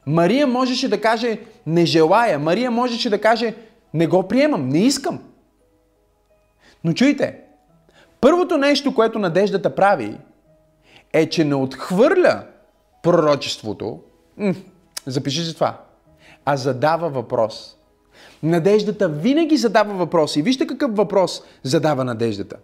Мария 0.07 0.47
можеше 0.47 0.89
да 0.89 1.01
каже 1.01 1.39
не 1.65 1.85
желая. 1.85 2.39
Мария 2.39 2.71
можеше 2.71 3.09
да 3.09 3.21
каже 3.21 3.55
не 3.93 4.07
го 4.07 4.27
приемам, 4.27 4.69
не 4.69 4.79
искам. 4.79 5.19
Но 6.83 6.93
чуйте, 6.93 7.39
първото 8.21 8.57
нещо, 8.57 8.95
което 8.95 9.19
надеждата 9.19 9.75
прави, 9.75 10.17
е, 11.13 11.29
че 11.29 11.43
не 11.43 11.55
отхвърля 11.55 12.43
пророчеството, 13.03 13.99
запиши 15.05 15.43
се 15.43 15.53
това, 15.53 15.81
а 16.45 16.57
задава 16.57 17.09
въпрос. 17.09 17.77
Надеждата 18.43 19.09
винаги 19.09 19.57
задава 19.57 19.93
въпроси. 19.93 20.41
Вижте 20.41 20.67
какъв 20.67 20.95
въпрос 20.95 21.41
задава 21.63 22.03
надеждата. 22.03 22.55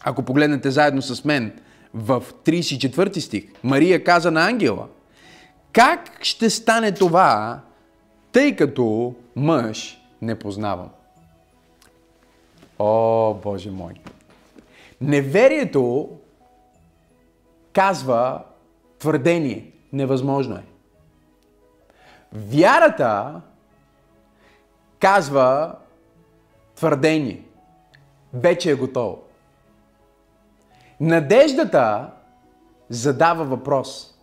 Ако 0.00 0.22
погледнете 0.22 0.70
заедно 0.70 1.02
с 1.02 1.24
мен 1.24 1.52
в 1.94 2.22
34 2.44 3.18
стих, 3.18 3.44
Мария 3.62 4.04
каза 4.04 4.30
на 4.30 4.46
ангела, 4.48 4.86
как 5.74 6.24
ще 6.24 6.50
стане 6.50 6.92
това, 6.92 7.60
тъй 8.32 8.56
като 8.56 9.14
мъж 9.36 10.00
не 10.22 10.38
познавам? 10.38 10.90
О, 12.78 13.34
Боже 13.34 13.70
мой! 13.70 13.94
Неверието 15.00 16.10
казва 17.72 18.44
твърдение. 18.98 19.70
Невъзможно 19.92 20.56
е. 20.56 20.64
Вярата 22.32 23.40
казва 25.00 25.74
твърдение. 26.74 27.44
Вече 28.32 28.70
е 28.70 28.74
готово. 28.74 29.18
Надеждата 31.00 32.10
задава 32.88 33.44
въпрос. 33.44 34.13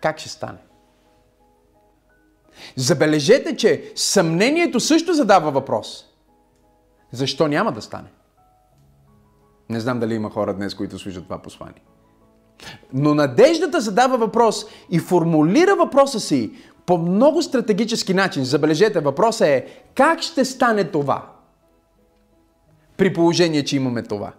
Как 0.00 0.18
ще 0.18 0.28
стане? 0.28 0.58
Забележете, 2.76 3.56
че 3.56 3.92
съмнението 3.94 4.80
също 4.80 5.14
задава 5.14 5.50
въпрос. 5.50 6.06
Защо 7.12 7.48
няма 7.48 7.72
да 7.72 7.82
стане? 7.82 8.08
Не 9.68 9.80
знам 9.80 10.00
дали 10.00 10.14
има 10.14 10.30
хора 10.30 10.54
днес, 10.54 10.74
които 10.74 10.98
слушат 10.98 11.24
това 11.24 11.38
послание. 11.38 11.82
Но 12.92 13.14
надеждата 13.14 13.80
задава 13.80 14.18
въпрос 14.18 14.66
и 14.90 14.98
формулира 14.98 15.76
въпроса 15.76 16.20
си 16.20 16.52
по 16.86 16.98
много 16.98 17.42
стратегически 17.42 18.14
начин. 18.14 18.44
Забележете, 18.44 19.00
въпросът 19.00 19.48
е 19.48 19.66
как 19.94 20.22
ще 20.22 20.44
стане 20.44 20.84
това? 20.84 21.32
При 22.96 23.12
положение, 23.12 23.64
че 23.64 23.76
имаме 23.76 24.02
това. 24.02 24.32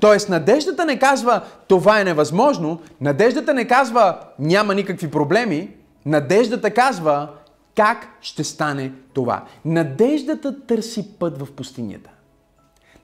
Тоест, 0.00 0.28
надеждата 0.28 0.84
не 0.84 0.98
казва 0.98 1.40
това 1.68 2.00
е 2.00 2.04
невъзможно, 2.04 2.80
надеждата 3.00 3.54
не 3.54 3.64
казва 3.64 4.18
няма 4.38 4.74
никакви 4.74 5.10
проблеми, 5.10 5.70
надеждата 6.06 6.70
казва 6.70 7.28
как 7.76 8.08
ще 8.20 8.44
стане 8.44 8.92
това. 9.14 9.44
Надеждата 9.64 10.66
търси 10.66 11.08
път 11.18 11.38
в 11.38 11.52
пустинята. 11.52 12.10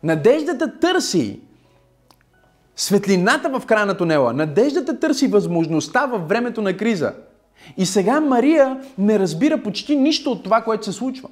Надеждата 0.03 0.79
търси 0.81 1.41
светлината 2.77 3.61
в 3.61 3.67
края 3.67 3.87
на 3.87 3.97
тунела. 3.97 4.33
Надеждата 4.33 5.01
търси 5.01 5.27
възможността 5.27 6.07
във 6.07 6.29
времето 6.29 6.63
на 6.63 6.77
криза. 6.77 7.13
И 7.77 7.87
сега 7.87 8.21
Мария 8.21 8.81
не 8.99 9.19
разбира 9.19 9.63
почти 9.63 9.97
нищо 9.97 10.33
от 10.33 10.43
това, 10.43 10.61
което 10.61 10.85
се 10.85 10.93
случва. 10.93 11.29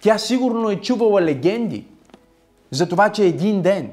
Тя 0.00 0.18
сигурно 0.18 0.70
е 0.70 0.76
чувала 0.76 1.22
легенди 1.22 1.86
за 2.70 2.88
това, 2.88 3.08
че 3.08 3.24
един 3.24 3.62
ден 3.62 3.90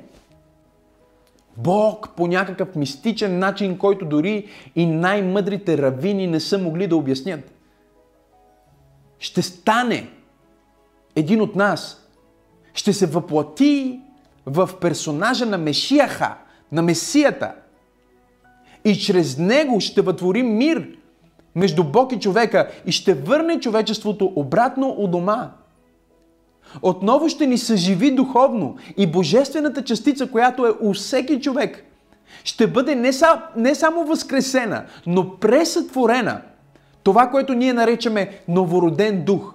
Бог 1.64 2.10
по 2.16 2.28
някакъв 2.28 2.76
мистичен 2.76 3.40
начин, 3.40 3.78
който 3.78 4.06
дори 4.06 4.48
и 4.76 4.86
най-мъдрите 4.86 5.78
равини 5.78 6.28
не 6.28 6.40
са 6.40 6.58
могли 6.58 6.88
да 6.88 6.96
обяснят. 6.96 7.52
Ще 9.20 9.42
стане 9.42 10.10
един 11.16 11.42
от 11.42 11.56
нас. 11.56 12.08
Ще 12.74 12.94
се 12.94 13.06
въплати 13.06 14.00
в 14.46 14.70
персонажа 14.82 15.46
на 15.46 15.58
Мешияха, 15.58 16.36
на 16.72 16.82
Месията. 16.82 17.56
И 18.86 18.96
чрез 18.96 19.38
него 19.38 19.80
ще 19.80 20.02
вътвори 20.02 20.44
мир 20.44 20.98
между 21.56 21.84
Бог 21.84 22.12
и 22.12 22.20
човека 22.20 22.72
и 22.86 22.92
ще 22.92 23.14
върне 23.14 23.60
човечеството 23.60 24.34
обратно 24.36 24.96
у 24.98 25.08
дома. 25.08 25.52
Отново 26.82 27.30
ще 27.30 27.48
ни 27.48 27.58
съживи 27.58 28.12
духовно 28.12 28.76
и 28.98 29.08
божествената 29.08 29.84
частица, 29.84 30.32
която 30.32 30.66
е 30.66 30.74
у 30.80 30.94
всеки 30.94 31.42
човек, 31.42 31.86
ще 32.44 32.68
бъде 32.68 32.96
не, 32.96 33.14
са, 33.14 33.42
не 33.56 33.76
само 33.76 34.06
възкресена, 34.06 34.84
но 35.08 35.38
пресътворена. 35.40 36.42
Това, 37.04 37.30
което 37.30 37.54
ние 37.54 37.74
наречаме 37.74 38.42
новороден 38.48 39.26
дух. 39.26 39.54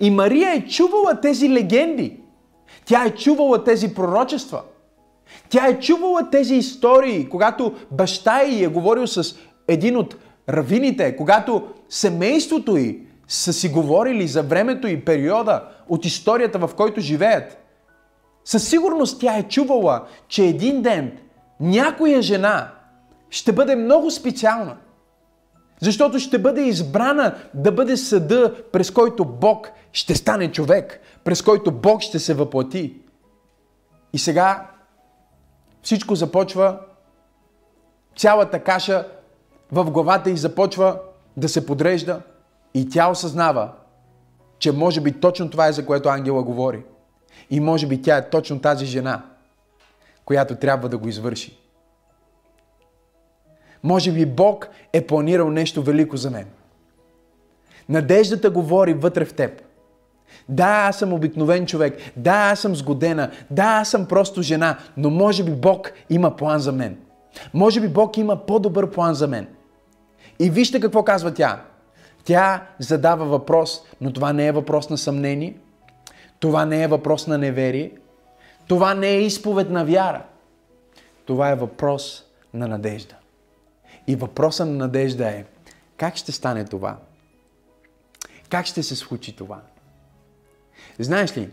И 0.00 0.10
Мария 0.10 0.52
е 0.54 0.66
чувала 0.66 1.20
тези 1.20 1.50
легенди. 1.50 2.20
Тя 2.84 3.04
е 3.04 3.10
чувала 3.10 3.64
тези 3.64 3.94
пророчества. 3.94 4.62
Тя 5.48 5.66
е 5.66 5.78
чувала 5.78 6.30
тези 6.30 6.54
истории, 6.54 7.28
когато 7.28 7.74
баща 7.90 8.42
й 8.42 8.64
е 8.64 8.68
говорил 8.68 9.06
с 9.06 9.36
един 9.68 9.96
от 9.96 10.16
равините, 10.48 11.16
когато 11.16 11.62
семейството 11.88 12.76
й 12.76 13.00
са 13.28 13.52
си 13.52 13.68
говорили 13.68 14.28
за 14.28 14.42
времето 14.42 14.86
и 14.86 15.00
периода 15.00 15.62
от 15.88 16.04
историята, 16.04 16.58
в 16.58 16.70
който 16.76 17.00
живеят. 17.00 17.58
Със 18.44 18.68
сигурност 18.68 19.20
тя 19.20 19.36
е 19.36 19.42
чувала, 19.42 20.06
че 20.28 20.44
един 20.44 20.82
ден 20.82 21.18
някоя 21.60 22.22
жена 22.22 22.72
ще 23.30 23.52
бъде 23.52 23.76
много 23.76 24.10
специална. 24.10 24.76
Защото 25.80 26.18
ще 26.18 26.38
бъде 26.38 26.62
избрана 26.62 27.34
да 27.54 27.72
бъде 27.72 27.96
съда, 27.96 28.54
през 28.72 28.90
който 28.90 29.24
Бог 29.24 29.70
ще 29.92 30.14
стане 30.14 30.52
човек, 30.52 31.00
през 31.24 31.42
който 31.42 31.72
Бог 31.72 32.00
ще 32.00 32.18
се 32.18 32.34
въплати. 32.34 33.00
И 34.12 34.18
сега 34.18 34.66
всичко 35.82 36.14
започва, 36.14 36.78
цялата 38.16 38.60
каша 38.64 39.08
в 39.72 39.90
главата 39.90 40.30
й 40.30 40.36
започва 40.36 40.98
да 41.36 41.48
се 41.48 41.66
подрежда 41.66 42.20
и 42.74 42.88
тя 42.88 43.10
осъзнава, 43.10 43.72
че 44.66 44.72
може 44.72 45.00
би 45.00 45.12
точно 45.12 45.50
това 45.50 45.66
е 45.66 45.72
за 45.72 45.86
което 45.86 46.08
ангела 46.08 46.42
говори. 46.42 46.82
И 47.50 47.60
може 47.60 47.86
би 47.86 48.02
тя 48.02 48.16
е 48.16 48.30
точно 48.30 48.60
тази 48.60 48.86
жена, 48.86 49.22
която 50.24 50.56
трябва 50.56 50.88
да 50.88 50.98
го 50.98 51.08
извърши. 51.08 51.58
Може 53.82 54.12
би 54.12 54.26
Бог 54.26 54.68
е 54.92 55.06
планирал 55.06 55.50
нещо 55.50 55.82
велико 55.82 56.16
за 56.16 56.30
мен. 56.30 56.46
Надеждата 57.88 58.50
говори 58.50 58.94
вътре 58.94 59.24
в 59.24 59.34
теб. 59.34 59.62
Да, 60.48 60.86
аз 60.88 60.98
съм 60.98 61.12
обикновен 61.12 61.66
човек. 61.66 61.98
Да, 62.16 62.50
аз 62.52 62.60
съм 62.60 62.76
сгодена. 62.76 63.30
Да, 63.50 63.64
аз 63.64 63.88
съм 63.88 64.06
просто 64.06 64.42
жена. 64.42 64.78
Но 64.96 65.10
може 65.10 65.44
би 65.44 65.52
Бог 65.52 65.92
има 66.10 66.36
план 66.36 66.58
за 66.58 66.72
мен. 66.72 66.98
Може 67.54 67.80
би 67.80 67.88
Бог 67.88 68.16
има 68.16 68.46
по-добър 68.46 68.90
план 68.90 69.14
за 69.14 69.28
мен. 69.28 69.46
И 70.38 70.50
вижте 70.50 70.80
какво 70.80 71.02
казва 71.02 71.34
тя. 71.34 71.62
Тя 72.26 72.66
задава 72.78 73.24
въпрос, 73.24 73.82
но 74.00 74.12
това 74.12 74.32
не 74.32 74.46
е 74.46 74.52
въпрос 74.52 74.90
на 74.90 74.98
съмнение. 74.98 75.56
Това 76.38 76.64
не 76.64 76.82
е 76.82 76.88
въпрос 76.88 77.26
на 77.26 77.38
неверие. 77.38 77.92
Това 78.68 78.94
не 78.94 79.08
е 79.08 79.22
изповед 79.22 79.70
на 79.70 79.84
вяра. 79.84 80.24
Това 81.24 81.50
е 81.50 81.56
въпрос 81.56 82.24
на 82.54 82.68
надежда. 82.68 83.16
И 84.06 84.16
въпросът 84.16 84.68
на 84.68 84.74
надежда 84.74 85.28
е 85.28 85.44
как 85.96 86.16
ще 86.16 86.32
стане 86.32 86.64
това? 86.64 86.96
Как 88.48 88.66
ще 88.66 88.82
се 88.82 88.96
случи 88.96 89.36
това? 89.36 89.60
Знаеш 90.98 91.36
ли, 91.36 91.50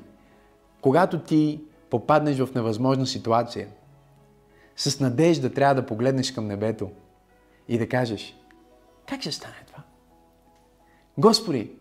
когато 0.82 1.20
ти 1.20 1.62
попаднеш 1.89 2.38
в 2.38 2.56
невъзможна 2.56 3.08
ситуация, 3.08 3.68
с 4.75 5.00
надежда 5.00 5.53
трябва 5.53 5.75
да 5.75 5.86
погледнеш 5.86 6.32
към 6.32 6.48
небето 6.48 6.92
и 7.68 7.77
да 7.77 7.89
кажеш, 7.89 8.38
как 9.10 9.22
ще 9.22 9.32
стане 9.32 9.56
това? 9.68 9.73
Господи, 11.17 11.72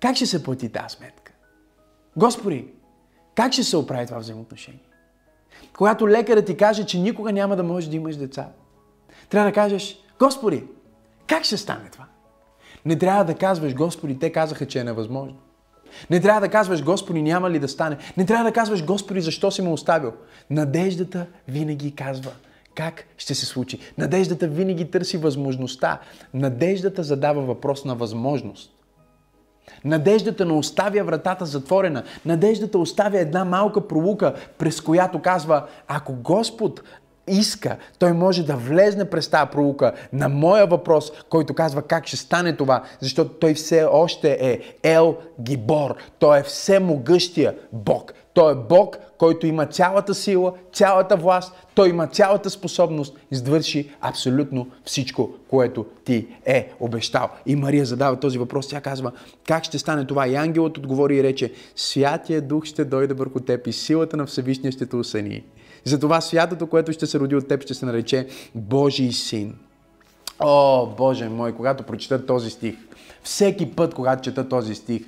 как 0.00 0.16
ще 0.16 0.26
се 0.26 0.42
плати 0.42 0.68
тази 0.68 0.96
сметка? 0.96 1.32
Господи, 2.16 2.66
как 3.34 3.52
ще 3.52 3.64
се 3.64 3.76
оправи 3.76 4.06
това 4.06 4.18
взаимоотношение? 4.18 4.80
Когато 5.76 6.08
лекарът 6.08 6.46
ти 6.46 6.56
каже, 6.56 6.86
че 6.86 6.98
никога 6.98 7.32
няма 7.32 7.56
да 7.56 7.62
можеш 7.62 7.88
да 7.88 7.96
имаш 7.96 8.16
деца, 8.16 8.48
трябва 9.30 9.50
да 9.50 9.54
кажеш, 9.54 9.98
Господи, 10.18 10.64
как 11.26 11.44
ще 11.44 11.56
стане 11.56 11.90
това? 11.92 12.04
Не 12.84 12.98
трябва 12.98 13.24
да 13.24 13.34
казваш, 13.34 13.74
Господи, 13.74 14.18
те 14.18 14.32
казаха, 14.32 14.66
че 14.66 14.80
е 14.80 14.84
невъзможно. 14.84 15.38
Не 16.10 16.20
трябва 16.20 16.40
да 16.40 16.48
казваш, 16.48 16.84
Господи, 16.84 17.22
няма 17.22 17.50
ли 17.50 17.58
да 17.58 17.68
стане. 17.68 17.96
Не 18.16 18.26
трябва 18.26 18.44
да 18.44 18.52
казваш, 18.52 18.84
Господи, 18.84 19.20
защо 19.20 19.50
си 19.50 19.62
ме 19.62 19.68
оставил. 19.68 20.12
Надеждата 20.50 21.26
винаги 21.48 21.94
казва 21.94 22.32
как 22.74 23.04
ще 23.16 23.34
се 23.34 23.46
случи. 23.46 23.78
Надеждата 23.98 24.48
винаги 24.48 24.90
търси 24.90 25.16
възможността. 25.16 26.00
Надеждата 26.34 27.02
задава 27.02 27.42
въпрос 27.42 27.84
на 27.84 27.94
възможност. 27.94 28.70
Надеждата 29.84 30.44
не 30.44 30.52
оставя 30.52 31.04
вратата 31.04 31.46
затворена. 31.46 32.02
Надеждата 32.26 32.78
оставя 32.78 33.18
една 33.18 33.44
малка 33.44 33.88
пролука, 33.88 34.34
през 34.58 34.80
която 34.80 35.22
казва, 35.22 35.66
ако 35.88 36.12
Господ 36.12 36.82
иска, 37.28 37.76
той 37.98 38.12
може 38.12 38.46
да 38.46 38.56
влезне 38.56 39.10
през 39.10 39.28
тази 39.28 39.50
пролука 39.50 39.92
на 40.12 40.28
моя 40.28 40.66
въпрос, 40.66 41.12
който 41.28 41.54
казва 41.54 41.82
как 41.82 42.06
ще 42.06 42.16
стане 42.16 42.56
това, 42.56 42.82
защото 43.00 43.30
той 43.30 43.54
все 43.54 43.84
още 43.84 44.38
е 44.40 44.60
Ел 44.82 45.16
Гибор. 45.40 45.94
Той 46.18 46.38
е 46.38 46.42
все 46.42 46.78
могъщия 46.78 47.54
Бог. 47.72 48.12
Той 48.34 48.52
е 48.52 48.56
Бог, 48.68 48.96
който 49.18 49.46
има 49.46 49.66
цялата 49.66 50.14
сила, 50.14 50.52
цялата 50.72 51.16
власт, 51.16 51.52
той 51.74 51.88
има 51.88 52.06
цялата 52.06 52.50
способност 52.50 53.16
извърши 53.30 53.90
абсолютно 54.00 54.68
всичко, 54.84 55.30
което 55.48 55.86
ти 56.04 56.26
е 56.46 56.72
обещал. 56.80 57.28
И 57.46 57.56
Мария 57.56 57.84
задава 57.84 58.20
този 58.20 58.38
въпрос. 58.38 58.68
Тя 58.68 58.80
казва, 58.80 59.12
как 59.46 59.64
ще 59.64 59.78
стане 59.78 60.04
това? 60.04 60.28
И 60.28 60.34
ангелът 60.34 60.78
отговори 60.78 61.16
и 61.16 61.22
рече, 61.22 61.52
Святия 61.76 62.40
Дух 62.40 62.64
ще 62.64 62.84
дойде 62.84 63.14
върху 63.14 63.40
теб 63.40 63.66
и 63.66 63.72
силата 63.72 64.16
на 64.16 64.26
Всевишния 64.26 64.72
ще 64.72 64.86
те 64.86 64.96
усъни. 64.96 65.42
Затова 65.84 66.20
святото, 66.20 66.66
което 66.66 66.92
ще 66.92 67.06
се 67.06 67.18
роди 67.18 67.36
от 67.36 67.48
теб, 67.48 67.62
ще 67.62 67.74
се 67.74 67.86
нарече 67.86 68.26
Божий 68.54 69.12
син. 69.12 69.54
О, 70.38 70.86
Боже 70.86 71.28
мой, 71.28 71.52
когато 71.52 71.82
прочета 71.84 72.26
този 72.26 72.50
стих, 72.50 72.74
всеки 73.22 73.70
път, 73.70 73.94
когато 73.94 74.22
чета 74.22 74.48
този 74.48 74.74
стих, 74.74 75.02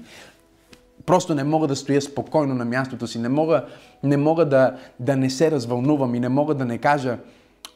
просто 1.07 1.35
не 1.35 1.45
мога 1.45 1.67
да 1.67 1.77
стоя 1.77 2.03
спокойно 2.03 2.55
на 2.55 2.65
мястото 2.65 3.07
си, 3.07 3.19
не 3.19 3.29
мога, 3.29 3.67
не 4.03 4.17
мога 4.17 4.49
да, 4.49 4.79
да 5.01 5.17
не 5.17 5.31
се 5.31 5.51
развълнувам 5.51 6.15
и 6.15 6.21
не 6.21 6.29
мога 6.29 6.55
да 6.55 6.65
не 6.65 6.79
кажа 6.79 7.19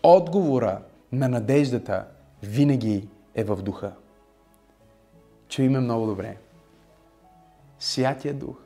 отговора 0.02 0.78
на 1.12 1.28
надеждата 1.28 2.04
винаги 2.42 3.08
е 3.34 3.44
в 3.44 3.56
духа. 3.56 3.92
Чуй 5.48 5.68
ме 5.68 5.80
много 5.80 6.06
добре. 6.06 6.36
Святия 7.78 8.34
дух 8.34 8.56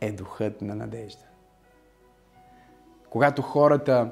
е 0.00 0.12
духът 0.12 0.62
на 0.62 0.74
надежда. 0.74 1.22
Когато 3.10 3.42
хората 3.42 4.10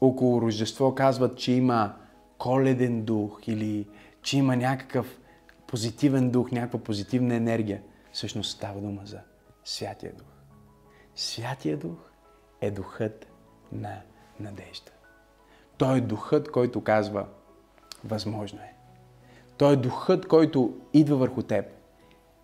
около 0.00 0.42
Рождество 0.42 0.94
казват, 0.94 1.38
че 1.38 1.52
има 1.52 1.92
коледен 2.38 3.02
дух 3.02 3.40
или 3.46 3.86
че 4.22 4.38
има 4.38 4.56
някакъв 4.56 5.18
позитивен 5.66 6.30
дух, 6.30 6.52
някаква 6.52 6.78
позитивна 6.78 7.34
енергия, 7.34 7.82
всъщност 8.12 8.50
става 8.50 8.80
дума 8.80 9.02
за 9.04 9.20
Святия 9.64 10.12
Дух. 10.12 10.26
Святия 11.14 11.76
Дух 11.76 12.10
е 12.60 12.70
духът 12.70 13.26
на 13.72 14.00
надежда. 14.40 14.90
Той 15.78 15.98
е 15.98 16.00
духът, 16.00 16.50
който 16.50 16.84
казва, 16.84 17.26
възможно 18.04 18.58
е. 18.58 18.74
Той 19.56 19.72
е 19.72 19.76
духът, 19.76 20.28
който 20.28 20.80
идва 20.92 21.16
върху 21.16 21.42
теб 21.42 21.64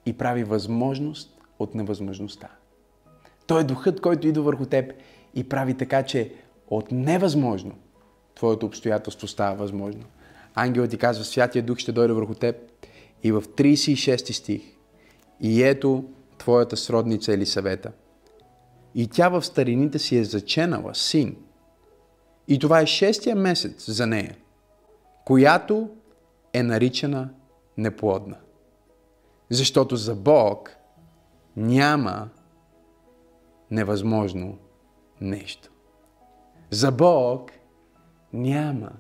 и 0.07 0.19
прави 0.19 0.45
възможност 0.45 1.41
от 1.59 1.75
невъзможността. 1.75 2.49
Той 3.47 3.61
е 3.61 3.65
духът, 3.65 4.01
който 4.01 4.29
идва 4.29 4.43
върху 4.43 4.67
теб 4.67 4.93
и 5.35 5.49
прави 5.49 5.75
така, 5.77 6.03
че 6.03 6.35
от 6.69 6.93
невъзможно 6.93 7.73
твоето 8.35 8.67
обстоятелство 8.67 9.29
става 9.29 9.57
възможно. 9.57 10.05
Ангелът 10.55 10.91
ти 10.91 10.99
казва, 10.99 11.25
Святия 11.25 11.63
Дух 11.63 11.79
ще 11.79 11.93
дойде 11.93 12.13
върху 12.13 12.35
теб 12.35 12.57
и 13.23 13.33
в 13.33 13.43
36 13.43 14.33
стих 14.33 14.76
и 15.41 15.63
ето 15.63 16.05
твоята 16.39 16.77
сродница 16.77 17.33
Елисавета. 17.33 17.93
И 18.95 19.09
тя 19.09 19.29
в 19.29 19.43
старините 19.43 19.99
си 19.99 20.17
е 20.17 20.25
заченала 20.25 20.95
син. 20.95 21.37
И 22.49 22.59
това 22.59 22.81
е 22.81 22.87
шестия 22.87 23.37
месец 23.37 23.91
за 23.91 24.07
нея, 24.07 24.37
която 25.25 25.89
е 26.53 26.63
наричана 26.63 27.31
неплодна. 27.77 28.37
Защото 29.51 29.97
за 29.97 30.15
Бог 30.15 30.77
няма 31.57 32.29
невъзможно 33.71 34.59
нещо. 35.21 35.71
За 36.71 36.93
Бог 36.93 37.51
няма 38.33 38.91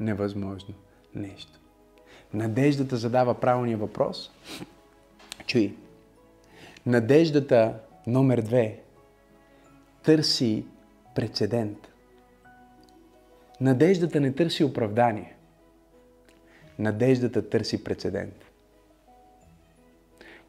невъзможно 0.00 0.74
нещо. 1.14 1.60
Надеждата 2.34 2.96
задава 2.96 3.34
правилния 3.34 3.78
въпрос. 3.78 4.30
Чуй. 5.50 5.76
Надеждата 6.86 7.74
номер 8.06 8.40
две 8.40 8.80
търси 10.02 10.64
прецедент. 11.14 11.88
Надеждата 13.60 14.20
не 14.20 14.32
търси 14.32 14.64
оправдание. 14.64 15.36
Надеждата 16.78 17.48
търси 17.48 17.84
прецедент. 17.84 18.34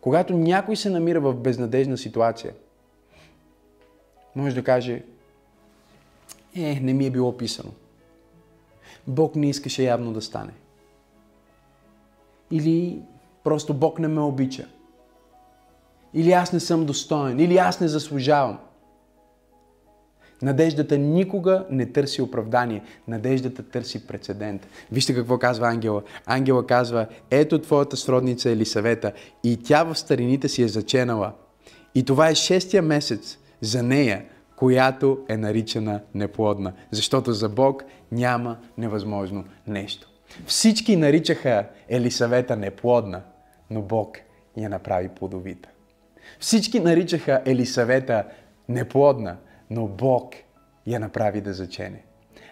Когато 0.01 0.37
някой 0.37 0.75
се 0.75 0.89
намира 0.89 1.21
в 1.21 1.33
безнадежна 1.33 1.97
ситуация, 1.97 2.53
може 4.35 4.55
да 4.55 4.63
каже, 4.63 5.03
е, 6.55 6.79
не 6.79 6.93
ми 6.93 7.05
е 7.05 7.11
било 7.11 7.37
писано. 7.37 7.71
Бог 9.07 9.35
не 9.35 9.49
искаше 9.49 9.83
явно 9.83 10.13
да 10.13 10.21
стане. 10.21 10.53
Или 12.51 13.01
просто 13.43 13.73
Бог 13.73 13.99
не 13.99 14.07
ме 14.07 14.21
обича. 14.21 14.67
Или 16.13 16.31
аз 16.31 16.53
не 16.53 16.59
съм 16.59 16.85
достоен. 16.85 17.39
Или 17.39 17.57
аз 17.57 17.79
не 17.79 17.87
заслужавам. 17.87 18.57
Надеждата 20.41 20.97
никога 20.97 21.65
не 21.69 21.85
търси 21.85 22.21
оправдание. 22.21 22.83
Надеждата 23.07 23.63
търси 23.63 24.07
прецедент. 24.07 24.67
Вижте 24.91 25.15
какво 25.15 25.37
казва 25.37 25.67
ангела. 25.67 26.01
Ангела 26.25 26.67
казва, 26.67 27.07
ето 27.31 27.61
твоята 27.61 27.97
сродница 27.97 28.49
Елисавета 28.49 29.11
и 29.43 29.63
тя 29.63 29.83
в 29.83 29.95
старините 29.95 30.49
си 30.49 30.63
е 30.63 30.67
заченала. 30.67 31.33
И 31.95 32.05
това 32.05 32.29
е 32.29 32.35
шестия 32.35 32.81
месец 32.81 33.37
за 33.61 33.83
нея, 33.83 34.25
която 34.55 35.19
е 35.29 35.37
наричана 35.37 36.01
неплодна. 36.15 36.73
Защото 36.91 37.33
за 37.33 37.49
Бог 37.49 37.83
няма 38.11 38.57
невъзможно 38.77 39.43
нещо. 39.67 40.07
Всички 40.45 40.95
наричаха 40.95 41.67
Елисавета 41.89 42.55
неплодна, 42.55 43.21
но 43.69 43.81
Бог 43.81 44.17
я 44.57 44.69
направи 44.69 45.09
плодовита. 45.09 45.69
Всички 46.41 46.79
наричаха 46.79 47.41
Елисавета 47.45 48.25
неплодна, 48.69 49.37
но 49.69 49.87
Бог 49.87 50.33
я 50.87 50.99
направи 50.99 51.41
да 51.41 51.53
зачене. 51.53 52.03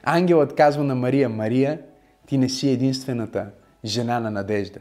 Ангелът 0.04 0.56
казва 0.56 0.84
на 0.84 0.96
Мария, 0.96 1.30
Мария, 1.30 1.82
ти 2.28 2.38
не 2.38 2.50
си 2.50 2.70
единствената 2.70 3.48
жена 3.86 4.20
на 4.20 4.32
надежда. 4.32 4.80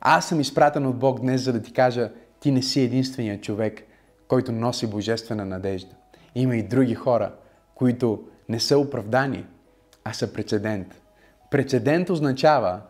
Аз 0.00 0.28
съм 0.28 0.40
изпратен 0.40 0.86
от 0.86 0.98
Бог 0.98 1.20
днес, 1.20 1.42
за 1.42 1.52
да 1.52 1.62
ти 1.62 1.72
кажа, 1.72 2.10
ти 2.40 2.50
не 2.50 2.62
си 2.62 2.80
единственият 2.80 3.42
човек, 3.42 3.82
който 4.28 4.52
носи 4.52 4.86
божествена 4.86 5.44
надежда. 5.44 5.94
Има 6.34 6.56
и 6.56 6.62
други 6.62 6.94
хора, 6.94 7.32
които 7.74 8.24
не 8.48 8.60
са 8.60 8.78
оправдани, 8.78 9.46
а 10.04 10.12
са 10.12 10.32
прецедент. 10.32 11.00
Прецедент 11.50 12.10
означава, 12.10 12.80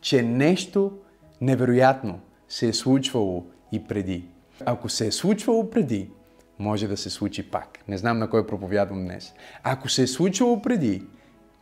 че 0.00 0.22
нещо 0.22 0.92
невероятно 1.40 2.20
се 2.48 2.68
е 2.68 2.72
случвало 2.72 3.46
и 3.72 3.84
преди. 3.84 4.28
Ако 4.66 4.88
се 4.88 5.06
е 5.06 5.12
случвало 5.12 5.70
преди, 5.70 6.10
може 6.58 6.88
да 6.88 6.96
се 6.96 7.10
случи 7.10 7.50
пак. 7.50 7.78
Не 7.88 7.98
знам 7.98 8.18
на 8.18 8.30
кой 8.30 8.46
проповядвам 8.46 9.04
днес. 9.04 9.32
Ако 9.62 9.88
се 9.88 10.02
е 10.02 10.06
случвало 10.06 10.62
преди, 10.62 11.02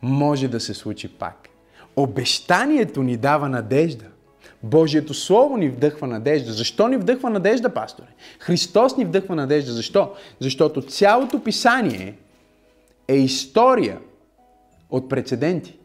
може 0.01 0.47
да 0.47 0.59
се 0.59 0.73
случи 0.73 1.07
пак. 1.07 1.49
Обещанието 1.95 3.03
ни 3.03 3.17
дава 3.17 3.49
надежда. 3.49 4.05
Божието 4.63 5.13
Слово 5.13 5.57
ни 5.57 5.69
вдъхва 5.69 6.07
надежда. 6.07 6.53
Защо 6.53 6.87
ни 6.87 6.97
вдъхва 6.97 7.29
надежда, 7.29 7.73
пасторе? 7.73 8.07
Христос 8.39 8.97
ни 8.97 9.05
вдъхва 9.05 9.35
надежда. 9.35 9.73
Защо? 9.73 10.13
Защото 10.39 10.81
цялото 10.81 11.43
писание 11.43 12.15
е 13.07 13.15
история 13.15 13.99
от 14.89 15.09
прецеденти. 15.09 15.78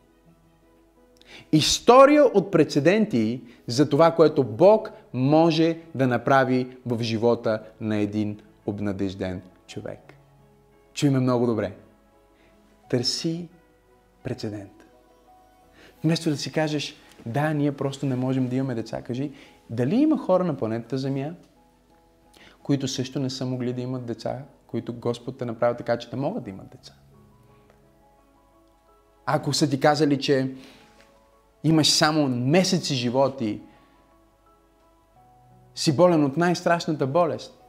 История 1.55 2.25
от 2.25 2.51
прецеденти 2.51 3.43
за 3.67 3.89
това, 3.89 4.11
което 4.11 4.45
Бог 4.45 4.91
може 5.13 5.79
да 5.95 6.07
направи 6.07 6.77
в 6.87 7.03
живота 7.03 7.63
на 7.81 7.97
един 7.97 8.41
обнадежден 8.67 9.43
човек. 9.67 10.15
Чуй 10.95 11.11
ме 11.11 11.19
много 11.19 11.47
добре. 11.47 11.73
Търси 12.91 13.49
прецедент. 14.23 14.73
Вместо 16.05 16.31
да 16.31 16.37
си 16.37 16.53
кажеш, 16.53 16.97
да, 17.27 17.53
ние 17.53 17.73
просто 17.73 18.07
не 18.07 18.17
можем 18.17 18.49
да 18.49 18.57
имаме 18.57 18.75
деца, 18.75 19.03
кажи, 19.03 19.33
дали 19.71 19.97
има 19.97 20.19
хора 20.19 20.45
на 20.45 20.57
планетата 20.57 20.99
Земя, 20.99 21.35
които 22.63 22.89
също 22.89 23.21
не 23.21 23.31
са 23.31 23.47
могли 23.47 23.73
да 23.73 23.81
имат 23.81 24.07
деца, 24.07 24.39
които 24.67 24.93
Господ 24.93 25.39
те 25.39 25.45
направи 25.45 25.77
така, 25.77 25.99
че 25.99 26.11
да 26.11 26.17
могат 26.17 26.45
да 26.45 26.51
имат 26.51 26.69
деца? 26.69 26.93
Ако 29.27 29.53
са 29.53 29.71
ти 29.71 29.81
казали, 29.81 30.21
че 30.21 30.55
имаш 31.65 31.91
само 31.91 32.29
месеци 32.29 32.95
живот 32.95 33.41
и 33.41 33.61
си 35.75 35.97
болен 35.97 36.25
от 36.25 36.37
най-страшната 36.37 37.07
болест, 37.07 37.61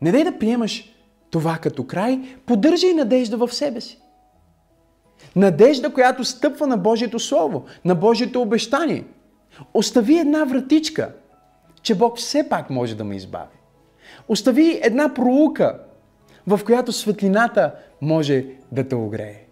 не 0.00 0.12
дай 0.12 0.24
да 0.24 0.38
приемаш 0.38 0.94
това 1.30 1.58
като 1.58 1.86
край, 1.86 2.20
поддържай 2.46 2.92
надежда 2.92 3.36
в 3.36 3.54
себе 3.54 3.80
си. 3.80 3.98
Надежда, 5.36 5.92
която 5.92 6.24
стъпва 6.24 6.66
на 6.66 6.76
Божието 6.76 7.18
Слово, 7.18 7.64
на 7.84 7.94
Божието 7.94 8.42
обещание. 8.42 9.04
Остави 9.74 10.18
една 10.18 10.44
вратичка, 10.44 11.12
че 11.82 11.94
Бог 11.94 12.18
все 12.18 12.48
пак 12.48 12.70
може 12.70 12.94
да 12.94 13.04
ме 13.04 13.16
избави. 13.16 13.56
Остави 14.28 14.80
една 14.82 15.14
проука, 15.14 15.78
в 16.46 16.60
която 16.64 16.92
светлината 16.92 17.74
може 18.00 18.46
да 18.72 18.88
те 18.88 18.94
огрее. 18.94 19.45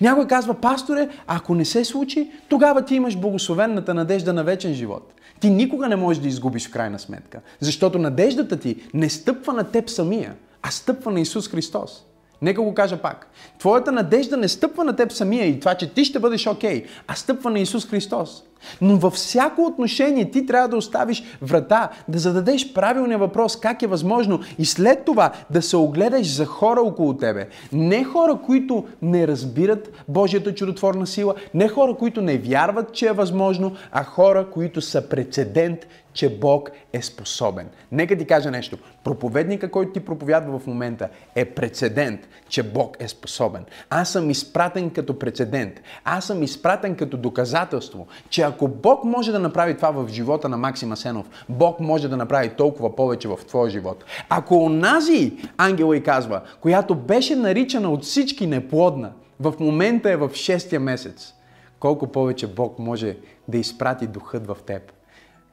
Някой 0.00 0.26
казва, 0.26 0.54
пасторе, 0.54 1.08
ако 1.26 1.54
не 1.54 1.64
се 1.64 1.84
случи, 1.84 2.30
тогава 2.48 2.84
ти 2.84 2.94
имаш 2.94 3.16
благословенната 3.16 3.94
надежда 3.94 4.32
на 4.32 4.44
вечен 4.44 4.74
живот. 4.74 5.14
Ти 5.40 5.50
никога 5.50 5.88
не 5.88 5.96
можеш 5.96 6.22
да 6.22 6.28
изгубиш 6.28 6.68
в 6.68 6.70
крайна 6.70 6.98
сметка, 6.98 7.40
защото 7.60 7.98
надеждата 7.98 8.56
ти 8.56 8.76
не 8.94 9.10
стъпва 9.10 9.52
на 9.52 9.64
теб 9.64 9.90
самия, 9.90 10.34
а 10.62 10.70
стъпва 10.70 11.12
на 11.12 11.20
Исус 11.20 11.48
Христос. 11.48 12.04
Нека 12.42 12.62
го 12.62 12.74
кажа 12.74 12.96
пак. 12.96 13.30
Твоята 13.58 13.92
надежда 13.92 14.36
не 14.36 14.48
стъпва 14.48 14.84
на 14.84 14.96
теб 14.96 15.12
самия 15.12 15.46
и 15.46 15.60
това, 15.60 15.74
че 15.74 15.94
ти 15.94 16.04
ще 16.04 16.18
бъдеш 16.18 16.46
окей, 16.46 16.82
okay, 16.82 16.86
а 17.06 17.14
стъпва 17.14 17.50
на 17.50 17.58
Исус 17.58 17.86
Христос. 17.86 18.42
Но 18.80 18.96
във 18.96 19.12
всяко 19.12 19.62
отношение 19.62 20.30
ти 20.30 20.46
трябва 20.46 20.68
да 20.68 20.76
оставиш 20.76 21.22
врата, 21.42 21.88
да 22.08 22.18
зададеш 22.18 22.72
правилния 22.72 23.18
въпрос 23.18 23.60
как 23.60 23.82
е 23.82 23.86
възможно 23.86 24.40
и 24.58 24.64
след 24.64 25.04
това 25.04 25.32
да 25.50 25.62
се 25.62 25.76
огледаш 25.76 26.34
за 26.34 26.46
хора 26.46 26.80
около 26.80 27.16
тебе. 27.16 27.48
Не 27.72 28.04
хора, 28.04 28.38
които 28.46 28.84
не 29.02 29.28
разбират 29.28 30.04
Божията 30.08 30.54
чудотворна 30.54 31.06
сила, 31.06 31.34
не 31.54 31.68
хора, 31.68 31.94
които 31.94 32.22
не 32.22 32.38
вярват, 32.38 32.92
че 32.92 33.06
е 33.06 33.12
възможно, 33.12 33.72
а 33.92 34.04
хора, 34.04 34.50
които 34.50 34.80
са 34.80 35.08
прецедент, 35.08 35.78
че 36.12 36.38
Бог 36.38 36.70
е 36.92 37.02
способен. 37.02 37.68
Нека 37.92 38.18
ти 38.18 38.26
кажа 38.26 38.50
нещо. 38.50 38.78
Проповедника, 39.04 39.70
който 39.70 39.92
ти 39.92 40.00
проповядва 40.00 40.58
в 40.58 40.66
момента, 40.66 41.08
е 41.34 41.44
прецедент, 41.44 42.28
че 42.48 42.62
Бог 42.62 42.96
е 43.00 43.08
способен. 43.08 43.64
Аз 43.90 44.12
съм 44.12 44.30
изпратен 44.30 44.90
като 44.90 45.18
прецедент. 45.18 45.80
Аз 46.04 46.24
съм 46.24 46.42
изпратен 46.42 46.96
като 46.96 47.16
доказателство, 47.16 48.06
че 48.30 48.42
ако 48.42 48.68
Бог 48.68 49.04
може 49.04 49.32
да 49.32 49.38
направи 49.38 49.76
това 49.76 49.90
в 49.90 50.08
живота 50.08 50.48
на 50.48 50.56
Максима 50.56 50.96
Сенов, 50.96 51.26
Бог 51.48 51.80
може 51.80 52.08
да 52.08 52.16
направи 52.16 52.48
толкова 52.48 52.96
повече 52.96 53.28
в 53.28 53.38
твоя 53.48 53.70
живот. 53.70 54.04
Ако 54.28 54.64
онази, 54.64 55.32
ангела 55.56 55.96
и 55.96 56.02
казва, 56.02 56.40
която 56.60 56.94
беше 56.94 57.36
наричана 57.36 57.90
от 57.90 58.02
всички 58.02 58.46
неплодна, 58.46 59.12
в 59.40 59.54
момента 59.60 60.10
е 60.10 60.16
в 60.16 60.30
шестия 60.34 60.80
месец, 60.80 61.34
колко 61.80 62.06
повече 62.06 62.46
Бог 62.46 62.78
може 62.78 63.16
да 63.48 63.58
изпрати 63.58 64.06
духът 64.06 64.46
в 64.46 64.56
теб. 64.66 64.92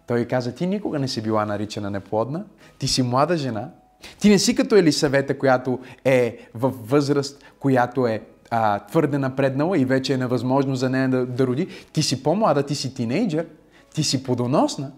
Той 0.09 0.25
каза, 0.25 0.55
ти 0.55 0.67
никога 0.67 0.99
не 0.99 1.07
си 1.07 1.21
била 1.21 1.45
наричана 1.45 1.89
неплодна, 1.89 2.45
ти 2.79 2.87
си 2.87 3.03
млада 3.03 3.37
жена, 3.37 3.69
ти 4.19 4.29
не 4.29 4.39
си 4.39 4.55
като 4.55 4.75
Елисавета, 4.75 5.39
която 5.39 5.79
е 6.05 6.37
в 6.53 6.73
възраст, 6.83 7.43
която 7.59 8.07
е 8.07 8.21
а, 8.49 8.79
твърде 8.79 9.17
напреднала 9.17 9.77
и 9.77 9.85
вече 9.85 10.13
е 10.13 10.17
невъзможно 10.17 10.75
за 10.75 10.89
нея 10.89 11.09
да, 11.09 11.25
да 11.25 11.47
роди. 11.47 11.67
Ти 11.93 12.03
си 12.03 12.23
по-млада, 12.23 12.63
ти 12.63 12.75
си 12.75 12.93
тинейджър, 12.93 13.45
ти 13.93 14.03
си 14.03 14.23
плодоносна. 14.23 14.91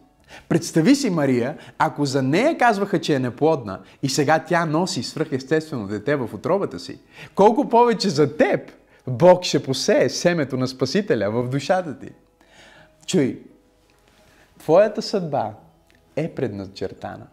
Представи 0.49 0.95
си 0.95 1.09
Мария, 1.09 1.57
ако 1.77 2.05
за 2.05 2.23
нея 2.23 2.57
казваха, 2.57 3.01
че 3.01 3.15
е 3.15 3.19
неплодна 3.19 3.79
и 4.03 4.09
сега 4.09 4.39
тя 4.39 4.65
носи 4.65 5.03
свръхестествено 5.03 5.87
дете 5.87 6.15
в 6.15 6.29
отробата 6.33 6.79
си, 6.79 6.99
колко 7.35 7.69
повече 7.69 8.09
за 8.09 8.37
теб 8.37 8.71
Бог 9.07 9.43
ще 9.43 9.63
посее 9.63 10.09
семето 10.09 10.57
на 10.57 10.67
Спасителя 10.67 11.31
в 11.31 11.49
душата 11.49 11.99
ти. 11.99 12.09
Чуй, 13.07 13.50
твоята 14.61 15.01
съдба 15.01 15.53
е 16.15 16.31
предначертана. 16.31 17.27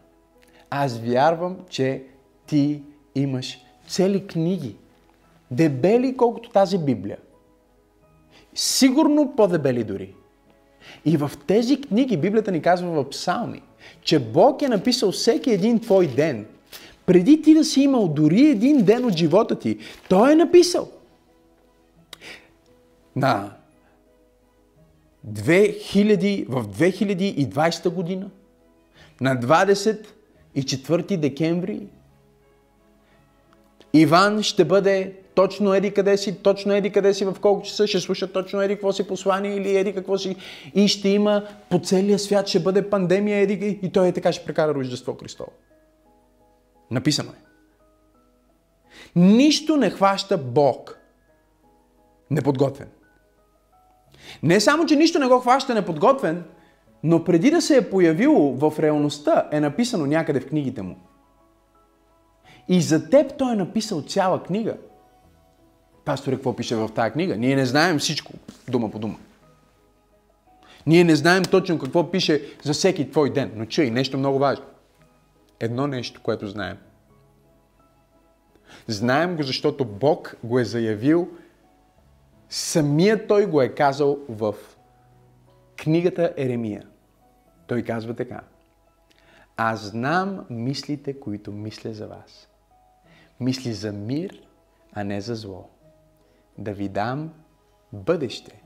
Аз 0.71 0.99
вярвам, 0.99 1.57
че 1.69 2.03
ти 2.47 2.83
имаш 3.15 3.59
цели 3.89 4.27
книги, 4.27 4.77
дебели 5.51 6.17
колкото 6.17 6.51
тази 6.51 6.79
Библия. 6.79 7.19
Сигурно 8.55 9.33
по-дебели 9.37 9.85
дори. 9.85 10.15
И 11.05 11.17
в 11.17 11.31
тези 11.47 11.81
книги 11.81 12.17
Библията 12.17 12.53
ни 12.53 12.63
казва 12.63 12.91
в 12.91 13.11
псалми, 13.11 13.63
че 14.01 14.19
Бог 14.19 14.63
е 14.63 14.69
написал 14.69 15.13
всеки 15.13 15.51
един 15.51 15.81
твой 15.81 16.07
ден. 16.07 16.47
Преди 17.07 17.43
ти 17.43 17.55
да 17.55 17.65
си 17.65 17.81
имал 17.81 18.09
дори 18.09 18.47
един 18.47 18.85
ден 18.85 19.05
от 19.05 19.17
живота 19.17 19.59
ти, 19.59 19.79
Той 20.09 20.33
е 20.33 20.37
написал. 20.37 20.89
На 23.17 23.58
2000, 25.33 26.47
в 26.49 26.69
2020 26.69 27.89
година, 27.89 28.31
на 29.21 29.37
24 29.37 31.17
декември, 31.17 31.87
Иван 33.93 34.43
ще 34.43 34.65
бъде 34.65 35.13
точно 35.35 35.75
еди 35.75 35.95
къде 35.95 36.17
си, 36.17 36.43
точно 36.43 36.73
еди 36.73 36.93
къде 36.93 37.15
си, 37.15 37.25
в 37.25 37.37
колко 37.41 37.63
часа, 37.63 37.87
ще 37.87 38.01
слуша 38.01 38.33
точно 38.33 38.63
еди 38.63 38.75
какво 38.75 38.93
си 38.93 39.07
послание 39.07 39.57
или 39.57 39.77
еди 39.77 39.95
какво 39.95 40.19
си. 40.19 40.37
И 40.75 40.89
ще 40.89 41.09
има 41.09 41.47
по 41.71 41.81
целия 41.81 42.19
свят, 42.19 42.49
ще 42.49 42.61
бъде 42.61 42.91
пандемия 42.91 43.39
еди 43.39 43.79
и 43.83 43.93
той 43.93 44.09
е 44.09 44.13
така 44.13 44.33
ще 44.33 44.45
прекара 44.45 44.75
Рождество 44.75 45.15
Христово. 45.15 45.53
Написано 46.91 47.31
е. 47.31 47.49
Нищо 49.17 49.77
не 49.77 49.91
хваща 49.91 50.39
Бог 50.39 50.99
неподготвен. 52.31 52.89
Не 54.43 54.61
само, 54.61 54.87
че 54.87 54.97
нищо 54.97 55.19
не 55.19 55.27
го 55.27 55.41
хваща 55.41 55.75
неподготвен, 55.75 56.45
но 57.03 57.25
преди 57.25 57.51
да 57.51 57.63
се 57.63 57.77
е 57.77 57.91
появило 57.91 58.55
в 58.55 58.79
реалността, 58.79 59.49
е 59.53 59.61
написано 59.61 60.07
някъде 60.07 60.41
в 60.41 60.49
книгите 60.49 60.83
му. 60.83 60.97
И 62.69 62.83
за 62.83 63.11
теб 63.11 63.39
той 63.39 63.53
е 63.53 63.57
написал 63.57 64.03
цяла 64.03 64.43
книга– 64.43 64.77
Пасторе, 66.09 66.35
какво 66.35 66.57
пише 66.57 66.77
в 66.77 66.89
тази 66.89 67.13
книга? 67.13 67.37
Ние 67.37 67.57
не 67.57 67.67
знаем 67.67 67.99
всичко, 67.99 68.33
дума 68.69 68.91
по 68.91 68.99
дума. 68.99 69.17
Ние 70.87 71.05
не 71.05 71.17
знаем 71.17 71.45
точно 71.45 71.79
какво 71.79 72.11
пише 72.11 72.43
за 72.63 72.73
всеки 72.73 73.11
твой 73.11 73.33
ден. 73.33 73.53
Но 73.57 73.67
чуй, 73.67 73.91
нещо 73.91 74.19
много 74.19 74.39
важно. 74.39 74.65
Едно 75.61 75.87
нещо, 75.87 76.21
което 76.23 76.47
знаем. 76.47 76.77
Знаем 78.87 79.37
го, 79.37 79.43
защото 79.43 79.85
Бог 79.85 80.37
го 80.45 80.59
е 80.59 80.65
заявил, 80.65 81.29
самият 82.49 83.29
Той 83.29 83.47
го 83.47 83.63
е 83.63 83.69
казал 83.69 84.19
в 84.29 84.55
книгата 85.77 86.35
Еремия. 86.37 86.83
Той 87.67 87.83
казва 87.83 88.15
така. 88.15 88.41
Аз 89.57 89.91
знам 89.91 90.47
мислите, 90.51 91.21
които 91.21 91.53
мисля 91.53 91.93
за 91.93 92.07
вас. 92.07 92.49
Мисли 93.41 93.73
за 93.73 93.93
мир, 93.93 94.43
а 94.93 95.05
не 95.05 95.21
за 95.21 95.35
зло 95.35 95.69
да 96.59 96.73
ви 96.73 96.89
дам 96.89 97.33
бъдеще 97.93 98.63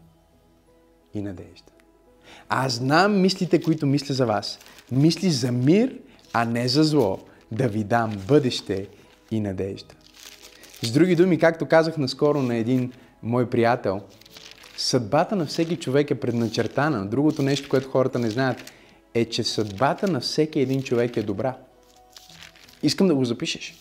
и 1.15 1.23
надежда. 1.23 1.73
Аз 2.49 2.73
знам 2.73 3.21
мислите, 3.21 3.63
които 3.63 3.87
мисля 3.87 4.15
за 4.15 4.27
вас. 4.27 4.59
Мисли 4.93 5.31
за 5.31 5.53
мир, 5.53 5.99
а 6.33 6.45
не 6.45 6.69
за 6.69 6.85
зло. 6.85 7.19
Да 7.53 7.69
ви 7.69 7.85
дам 7.85 8.17
бъдеще 8.29 8.89
и 9.31 9.41
надежда. 9.41 9.95
С 10.83 10.93
други 10.93 11.17
думи, 11.17 11.39
както 11.39 11.67
казах 11.67 11.99
наскоро 11.99 12.43
на 12.43 12.57
един 12.57 12.93
мой 13.23 13.51
приятел, 13.51 14.01
съдбата 14.77 15.37
на 15.37 15.47
всеки 15.47 15.77
човек 15.77 16.11
е 16.11 16.21
предначертана. 16.21 17.07
Другото 17.07 17.43
нещо, 17.43 17.69
което 17.69 17.91
хората 17.91 18.19
не 18.19 18.31
знаят, 18.31 18.73
е, 19.15 19.25
че 19.25 19.45
съдбата 19.45 20.09
на 20.09 20.21
всеки 20.21 20.61
един 20.61 20.83
човек 20.83 21.17
е 21.17 21.23
добра. 21.23 21.57
Искам 22.83 23.09
да 23.09 23.15
го 23.15 23.25
запишеш 23.25 23.75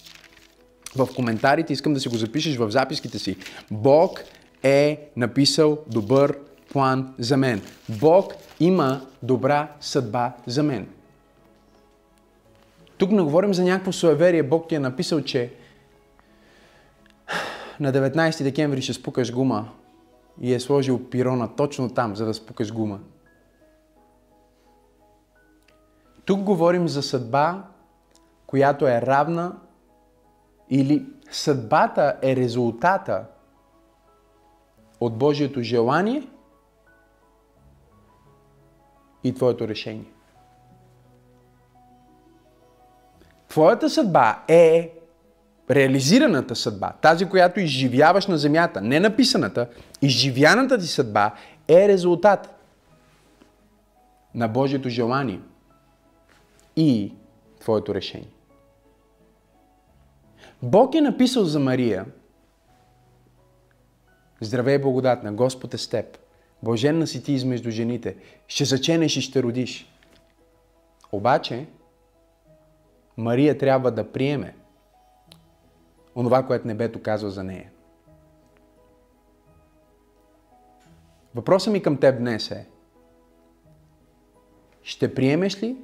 в 0.96 1.10
коментарите, 1.16 1.74
искам 1.74 1.94
да 1.94 2.00
си 2.00 2.10
го 2.10 2.16
запишеш 2.16 2.58
в 2.58 2.72
записките 2.72 3.20
си. 3.20 3.38
Бог 3.72 4.24
е 4.64 5.10
написал 5.16 5.78
добър 5.88 6.38
план 6.72 7.14
за 7.20 7.38
мен. 7.38 7.62
Бог 7.90 8.34
има 8.60 9.02
добра 9.24 9.72
съдба 9.82 10.34
за 10.48 10.64
мен. 10.64 10.88
Тук 12.98 13.12
не 13.12 13.22
говорим 13.22 13.54
за 13.54 13.64
някакво 13.64 13.92
суеверие. 13.92 14.44
Бог 14.44 14.70
ти 14.70 14.76
е 14.76 14.80
написал, 14.80 15.22
че 15.22 15.54
на 17.82 17.94
19 17.94 18.44
декември 18.44 18.82
ще 18.82 18.94
спукаш 18.94 19.34
гума 19.34 19.70
и 20.42 20.54
е 20.54 20.60
сложил 20.60 21.10
пирона 21.10 21.56
точно 21.56 21.94
там, 21.94 22.16
за 22.16 22.26
да 22.26 22.34
спукаш 22.34 22.74
гума. 22.74 23.00
Тук 26.26 26.42
говорим 26.42 26.88
за 26.88 27.02
съдба, 27.02 27.64
която 28.48 28.88
е 28.88 29.02
равна 29.02 29.58
или 30.70 31.06
съдбата 31.32 32.18
е 32.22 32.36
резултата 32.36 33.26
от 35.00 35.18
Божието 35.18 35.62
желание 35.62 36.28
и 39.24 39.34
твоето 39.34 39.68
решение. 39.68 40.12
Твоята 43.48 43.90
съдба 43.90 44.44
е 44.48 45.01
реализираната 45.70 46.56
съдба, 46.56 46.94
тази, 47.02 47.26
която 47.26 47.60
изживяваш 47.60 48.28
на 48.28 48.38
земята, 48.38 48.82
не 48.82 49.00
написаната, 49.00 49.68
изживяната 50.02 50.78
ти 50.78 50.88
съдба 50.88 51.36
е 51.68 51.88
резултат 51.88 52.60
на 54.36 54.48
Божието 54.48 54.90
желание 54.90 55.40
и 56.76 57.14
твоето 57.60 57.96
решение. 57.96 58.32
Бог 60.64 60.96
е 60.96 61.02
написал 61.02 61.44
за 61.44 61.60
Мария 61.60 62.06
Здравей 64.42 64.78
благодатна, 64.78 65.34
Господ 65.34 65.74
е 65.74 65.78
с 65.78 65.88
теб. 65.88 66.18
Блаженна 66.64 67.08
си 67.08 67.24
ти 67.24 67.34
измежду 67.34 67.72
жените. 67.72 68.16
Ще 68.48 68.66
заченеш 68.66 69.18
и 69.18 69.22
ще 69.22 69.44
родиш. 69.44 69.88
Обаче, 71.12 71.68
Мария 73.18 73.58
трябва 73.58 73.92
да 73.92 74.12
приеме 74.12 74.56
онова, 76.16 76.48
което 76.48 76.68
небето 76.68 77.02
казва 77.02 77.30
за 77.30 77.44
нея. 77.44 77.72
Въпросът 81.36 81.74
ми 81.74 81.82
към 81.82 81.98
теб 81.98 82.18
днес 82.18 82.52
е, 82.52 82.68
ще 84.84 85.16
приемеш 85.16 85.64
ли 85.64 85.78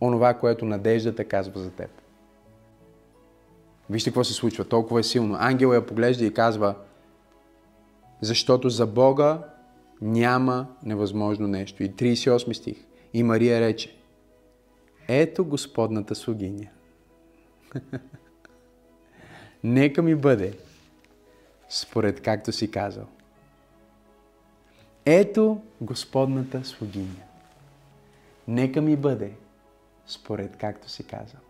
онова, 0.00 0.34
което 0.34 0.64
надеждата 0.64 1.24
казва 1.24 1.60
за 1.60 1.70
теб? 1.70 1.90
Вижте 3.90 4.10
какво 4.10 4.24
се 4.24 4.32
случва, 4.32 4.64
толкова 4.64 5.00
е 5.00 5.02
силно. 5.02 5.36
Ангел 5.38 5.74
я 5.74 5.86
поглежда 5.86 6.24
и 6.24 6.34
казва, 6.34 6.74
защото 8.20 8.70
за 8.70 8.86
Бога 8.86 9.42
няма 10.00 10.66
невъзможно 10.82 11.48
нещо. 11.48 11.82
И 11.82 11.90
38 11.90 12.52
стих. 12.52 12.84
И 13.12 13.22
Мария 13.22 13.60
рече, 13.60 13.96
ето 15.08 15.44
Господната 15.44 16.14
слугиня. 16.14 16.68
Нека 19.64 20.02
ми 20.02 20.14
бъде 20.14 20.58
според 21.68 22.22
както 22.22 22.52
си 22.52 22.70
казал. 22.70 23.06
Ето 25.04 25.62
Господната 25.80 26.64
слугиня. 26.64 27.22
Нека 28.48 28.80
ми 28.80 28.96
бъде 28.96 29.32
според 30.06 30.56
както 30.56 30.88
си 30.88 31.06
казал. 31.06 31.40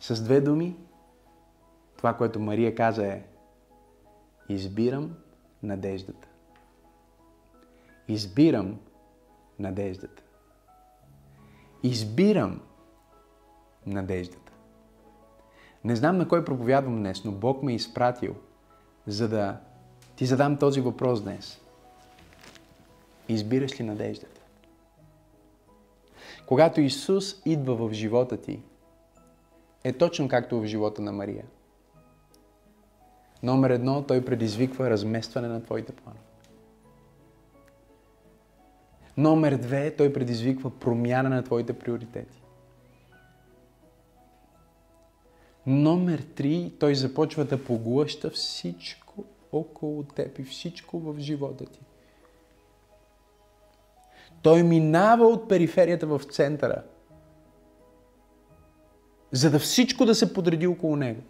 С 0.00 0.22
две 0.22 0.40
думи, 0.40 0.76
това, 1.96 2.16
което 2.16 2.40
Мария 2.40 2.74
каза 2.74 3.06
е 3.06 3.22
Избирам 4.48 5.14
надеждата. 5.62 6.28
Избирам 8.08 8.80
надеждата. 9.58 10.22
Избирам 11.82 12.60
надеждата. 13.86 14.43
Не 15.84 15.96
знам 15.96 16.18
на 16.18 16.28
кой 16.28 16.44
проповядвам 16.44 16.96
днес, 16.96 17.24
но 17.24 17.32
Бог 17.32 17.62
ме 17.62 17.72
е 17.72 17.74
изпратил, 17.74 18.34
за 19.06 19.28
да 19.28 19.56
ти 20.16 20.26
задам 20.26 20.58
този 20.58 20.80
въпрос 20.80 21.22
днес. 21.22 21.60
Избираш 23.28 23.80
ли 23.80 23.84
надеждата? 23.84 24.40
Когато 26.46 26.80
Исус 26.80 27.42
идва 27.44 27.74
в 27.74 27.92
живота 27.92 28.36
ти, 28.36 28.62
е 29.84 29.92
точно 29.92 30.28
както 30.28 30.60
в 30.60 30.66
живота 30.66 31.02
на 31.02 31.12
Мария. 31.12 31.44
Номер 33.42 33.70
едно, 33.70 34.02
той 34.02 34.24
предизвиква 34.24 34.90
разместване 34.90 35.48
на 35.48 35.62
твоите 35.62 35.92
планове. 35.92 36.22
Номер 39.16 39.56
две, 39.56 39.96
той 39.96 40.12
предизвиква 40.12 40.70
промяна 40.70 41.28
на 41.28 41.42
твоите 41.42 41.72
приоритети. 41.72 42.43
Номер 45.66 46.18
три, 46.34 46.72
той 46.80 46.94
започва 46.94 47.44
да 47.44 47.64
поглъща 47.64 48.30
всичко 48.30 49.24
около 49.52 50.02
теб 50.02 50.38
и 50.38 50.42
всичко 50.42 51.00
в 51.00 51.18
живота 51.18 51.66
ти. 51.66 51.80
Той 54.42 54.62
минава 54.62 55.26
от 55.26 55.48
периферията 55.48 56.06
в 56.06 56.20
центъра, 56.30 56.82
за 59.32 59.50
да 59.50 59.58
всичко 59.58 60.04
да 60.04 60.14
се 60.14 60.34
подреди 60.34 60.66
около 60.66 60.96
него. 60.96 61.22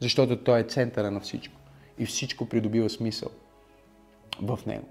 Защото 0.00 0.44
той 0.44 0.60
е 0.60 0.64
центъра 0.64 1.10
на 1.10 1.20
всичко. 1.20 1.54
И 1.98 2.06
всичко 2.06 2.48
придобива 2.48 2.90
смисъл 2.90 3.30
в 4.42 4.58
него. 4.66 4.86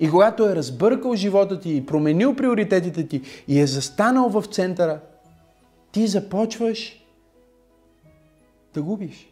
И 0.00 0.10
когато 0.10 0.48
е 0.48 0.56
разбъркал 0.56 1.14
живота 1.14 1.60
ти 1.60 1.76
и 1.76 1.86
променил 1.86 2.36
приоритетите 2.36 3.08
ти 3.08 3.22
и 3.48 3.60
е 3.60 3.66
застанал 3.66 4.28
в 4.28 4.44
центъра, 4.46 5.00
ти 5.92 6.06
започваш 6.06 7.04
да 8.74 8.82
губиш. 8.82 9.28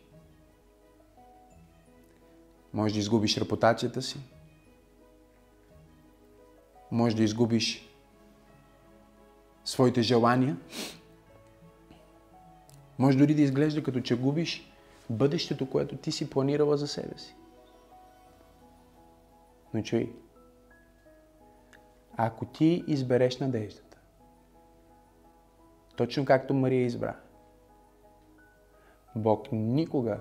Може 2.72 2.94
да 2.94 3.00
изгубиш 3.00 3.38
репутацията 3.38 4.02
си. 4.02 4.18
Може 6.90 7.16
да 7.16 7.22
изгубиш 7.22 7.88
своите 9.64 10.02
желания. 10.02 10.56
Може 12.98 13.18
дори 13.18 13.34
да 13.34 13.42
изглежда 13.42 13.82
като 13.82 14.00
че 14.00 14.18
губиш 14.18 14.70
бъдещето, 15.10 15.70
което 15.70 15.96
ти 15.96 16.12
си 16.12 16.30
планирала 16.30 16.76
за 16.76 16.88
себе 16.88 17.18
си. 17.18 17.34
Но 19.74 19.82
чуй, 19.82 20.12
ако 22.16 22.44
ти 22.44 22.84
избереш 22.86 23.38
надеждата, 23.38 23.98
точно 25.96 26.24
както 26.24 26.54
Мария 26.54 26.84
избра, 26.84 27.16
Бог 29.16 29.48
никога 29.52 30.20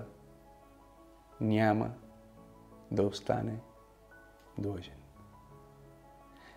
няма 1.40 1.90
да 2.90 3.02
остане 3.02 3.58
длъжен. 4.58 4.94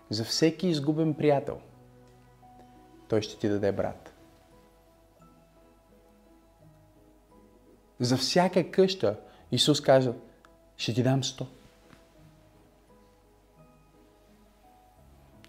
За 0.10 0.24
всеки 0.24 0.68
изгубен 0.68 1.14
приятел, 1.14 1.60
той 3.08 3.22
ще 3.22 3.40
ти 3.40 3.50
даде 3.50 3.72
брат. 3.72 4.14
За 8.00 8.18
всяка 8.18 8.72
къща 8.72 9.20
Исус 9.52 9.82
каза, 9.82 10.14
ще 10.78 10.94
ти 10.94 11.04
дам 11.04 11.24
сто. 11.24 11.48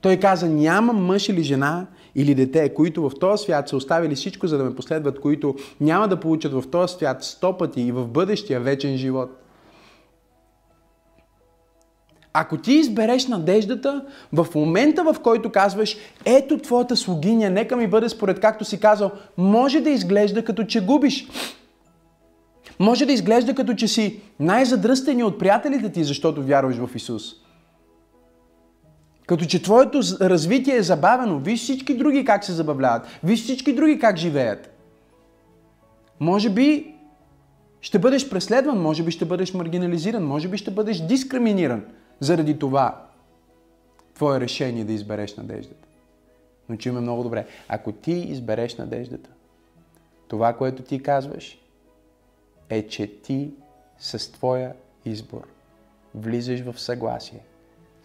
Той 0.01 0.17
каза, 0.17 0.49
няма 0.49 0.93
мъж 0.93 1.29
или 1.29 1.43
жена 1.43 1.87
или 2.15 2.35
дете, 2.35 2.75
които 2.75 3.11
в 3.11 3.13
този 3.21 3.43
свят 3.43 3.69
са 3.69 3.77
оставили 3.77 4.15
всичко, 4.15 4.47
за 4.47 4.59
да 4.59 4.65
ме 4.65 4.75
последват, 4.75 5.21
които 5.21 5.55
няма 5.81 6.09
да 6.09 6.21
получат 6.21 6.53
в 6.53 6.65
този 6.71 6.95
свят 6.95 7.25
сто 7.25 7.57
пъти 7.57 7.81
и 7.81 7.93
в 7.93 8.07
бъдещия 8.07 8.61
вечен 8.61 8.97
живот. 8.97 9.31
Ако 12.33 12.57
ти 12.57 12.73
избереш 12.73 13.27
надеждата, 13.27 14.05
в 14.33 14.47
момента 14.55 15.05
в 15.05 15.17
който 15.23 15.53
казваш, 15.53 15.97
ето 16.25 16.59
твоята 16.59 16.97
слугиня, 16.97 17.51
нека 17.51 17.77
ми 17.77 17.87
бъде 17.87 18.09
според 18.09 18.41
както 18.41 18.65
си 18.65 18.81
казал, 18.81 19.11
може 19.37 19.81
да 19.81 19.91
изглежда 19.91 20.45
като 20.45 20.65
че 20.65 20.85
губиш. 20.85 21.29
Може 22.79 23.07
да 23.07 23.13
изглежда 23.13 23.55
като 23.55 23.75
че 23.75 23.89
си 23.89 24.21
най-задръстени 24.41 25.25
от 25.25 25.39
приятелите 25.39 25.93
ти, 25.93 26.05
защото 26.05 26.43
вярваш 26.43 26.77
в 26.77 26.91
Исус. 26.95 27.48
Като 29.29 29.45
че 29.45 29.63
твоето 29.63 30.01
развитие 30.21 30.77
е 30.77 30.83
забавено. 30.83 31.39
Виж 31.39 31.63
всички 31.63 31.97
други 31.97 32.25
как 32.25 32.45
се 32.45 32.53
забавляват. 32.53 33.07
Виж 33.25 33.43
всички 33.43 33.75
други 33.75 33.99
как 33.99 34.17
живеят. 34.17 34.71
Може 36.21 36.51
би 36.51 36.95
ще 37.81 37.99
бъдеш 37.99 38.31
преследван, 38.31 38.83
може 38.83 39.03
би 39.03 39.11
ще 39.11 39.25
бъдеш 39.25 39.55
маргинализиран, 39.55 40.25
може 40.25 40.49
би 40.49 40.59
ще 40.59 40.71
бъдеш 40.71 41.01
дискриминиран 41.01 41.85
заради 42.21 42.59
това 42.59 43.07
твое 44.15 44.41
решение 44.41 44.85
да 44.85 44.93
избереш 44.93 45.37
надеждата. 45.37 45.89
Но 46.69 46.77
чуме 46.77 47.01
много 47.01 47.23
добре. 47.23 47.47
Ако 47.69 47.93
ти 47.93 48.13
избереш 48.13 48.77
надеждата, 48.77 49.31
това, 50.29 50.53
което 50.53 50.83
ти 50.83 51.03
казваш, 51.03 51.59
е, 52.69 52.89
че 52.89 53.07
ти 53.23 53.51
с 53.99 54.33
твоя 54.33 54.73
избор 55.05 55.49
влизаш 56.15 56.61
в 56.61 56.81
съгласие 56.81 57.41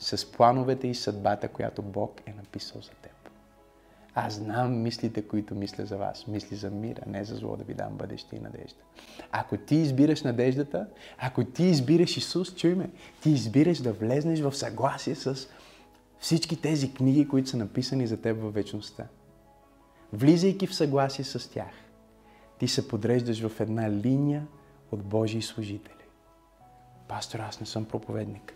с 0.03 0.31
плановете 0.31 0.87
и 0.87 0.95
съдбата, 0.95 1.47
която 1.47 1.81
Бог 1.81 2.21
е 2.25 2.33
написал 2.33 2.81
за 2.81 2.89
теб. 2.89 3.11
Аз 4.15 4.33
знам 4.33 4.81
мислите, 4.81 5.27
които 5.27 5.55
мисля 5.55 5.85
за 5.85 5.97
вас. 5.97 6.27
Мисли 6.27 6.55
за 6.55 6.69
мира, 6.69 7.01
не 7.07 7.25
за 7.25 7.35
зло 7.35 7.57
да 7.57 7.63
ви 7.63 7.73
дам 7.73 7.97
бъдеще 7.97 8.35
и 8.35 8.39
надежда. 8.39 8.79
Ако 9.31 9.57
ти 9.57 9.75
избираш 9.75 10.23
надеждата, 10.23 10.87
ако 11.17 11.43
ти 11.43 11.63
избираш 11.63 12.17
Исус, 12.17 12.55
чуй 12.55 12.75
ме, 12.75 12.89
ти 13.21 13.29
избираш 13.29 13.81
да 13.81 13.93
влезнеш 13.93 14.39
в 14.39 14.55
съгласие 14.55 15.15
с 15.15 15.47
всички 16.19 16.61
тези 16.61 16.93
книги, 16.93 17.27
които 17.27 17.49
са 17.49 17.57
написани 17.57 18.07
за 18.07 18.21
теб 18.21 18.41
във 18.41 18.53
вечността. 18.53 19.07
Влизайки 20.13 20.67
в 20.67 20.75
съгласие 20.75 21.25
с 21.25 21.51
тях, 21.51 21.71
ти 22.59 22.67
се 22.67 22.87
подреждаш 22.87 23.47
в 23.47 23.59
една 23.59 23.91
линия 23.91 24.47
от 24.91 25.03
Божии 25.03 25.41
служители. 25.41 25.93
Пастор, 27.07 27.39
аз 27.39 27.59
не 27.59 27.65
съм 27.65 27.85
проповедник. 27.85 28.53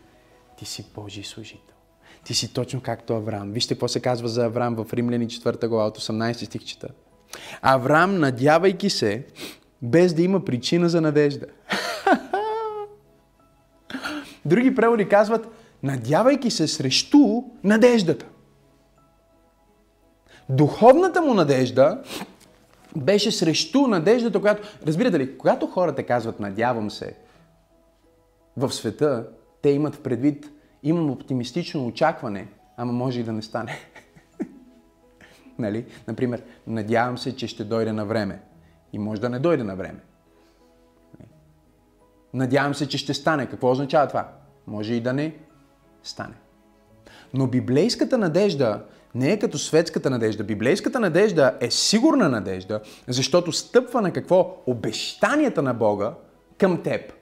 Ти 0.58 0.66
си 0.66 0.86
Божий 0.96 1.24
служител. 1.24 1.76
Ти 2.24 2.34
си 2.34 2.54
точно 2.54 2.82
както 2.82 3.14
Авраам. 3.14 3.52
Вижте 3.52 3.74
какво 3.74 3.88
се 3.88 4.00
казва 4.00 4.28
за 4.28 4.46
Авраам 4.46 4.76
в 4.76 4.94
Римляни 4.94 5.28
4 5.28 5.68
глава 5.68 5.88
от 5.88 5.98
18 5.98 6.46
стих 6.46 6.64
чета. 6.66 6.88
Авраам, 7.62 8.20
надявайки 8.20 8.90
се, 8.90 9.26
без 9.82 10.14
да 10.14 10.22
има 10.22 10.46
причина 10.46 10.90
за 10.90 11.02
надежда. 11.02 11.46
Други 14.46 14.76
преводи 14.76 15.10
казват, 15.10 15.48
надявайки 15.84 16.52
се 16.52 16.68
срещу 16.68 17.44
надеждата. 17.64 18.26
Духовната 20.50 21.22
му 21.22 21.34
надежда 21.34 22.02
беше 22.96 23.32
срещу 23.32 23.88
надеждата, 23.88 24.42
която... 24.42 24.68
Разбирате 24.88 25.20
ли, 25.20 25.38
когато 25.38 25.68
хората 25.68 26.04
казват 26.04 26.40
надявам 26.40 26.92
се 26.92 27.16
в 28.58 28.72
света, 28.72 29.28
те 29.68 29.72
имат 29.72 30.04
предвид 30.04 30.52
имам 30.84 31.12
оптимистично 31.12 31.88
очакване, 31.88 32.48
ама 32.78 32.94
може 32.94 33.20
и 33.20 33.24
да 33.24 33.34
не 33.34 33.42
стане. 33.42 33.78
нали? 35.60 35.86
Например, 36.08 36.44
надявам 36.68 37.18
се, 37.18 37.36
че 37.36 37.48
ще 37.48 37.64
дойде 37.64 37.92
на 37.92 38.06
време. 38.06 38.42
И 38.94 39.00
може 39.00 39.22
да 39.22 39.30
не 39.30 39.40
дойде 39.40 39.64
на 39.64 39.76
време. 39.76 40.00
Надявам 42.34 42.76
се, 42.76 42.88
че 42.88 42.98
ще 42.98 43.14
стане. 43.14 43.46
Какво 43.46 43.72
означава 43.72 44.08
това? 44.08 44.32
Може 44.68 44.94
и 44.94 45.02
да 45.02 45.14
не 45.14 45.36
стане. 46.04 46.36
Но 47.34 47.48
библейската 47.48 48.18
надежда 48.18 48.86
не 49.16 49.32
е 49.32 49.40
като 49.40 49.58
светската 49.58 50.10
надежда. 50.10 50.44
Библейската 50.44 51.00
надежда 51.00 51.58
е 51.62 51.72
сигурна 51.72 52.30
надежда, 52.30 52.82
защото 53.08 53.52
стъпва 53.52 54.02
на 54.02 54.14
какво? 54.14 54.64
Обещанията 54.66 55.62
на 55.62 55.74
Бога 55.74 56.14
към 56.58 56.84
теб. 56.84 57.17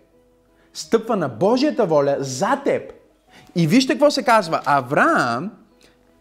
Стъпва 0.76 1.16
на 1.16 1.30
Божията 1.30 1.86
воля 1.86 2.16
за 2.20 2.62
теб. 2.66 2.94
И 3.56 3.68
вижте 3.68 3.94
какво 3.94 4.12
се 4.12 4.24
казва. 4.24 4.62
Авраам, 4.66 5.52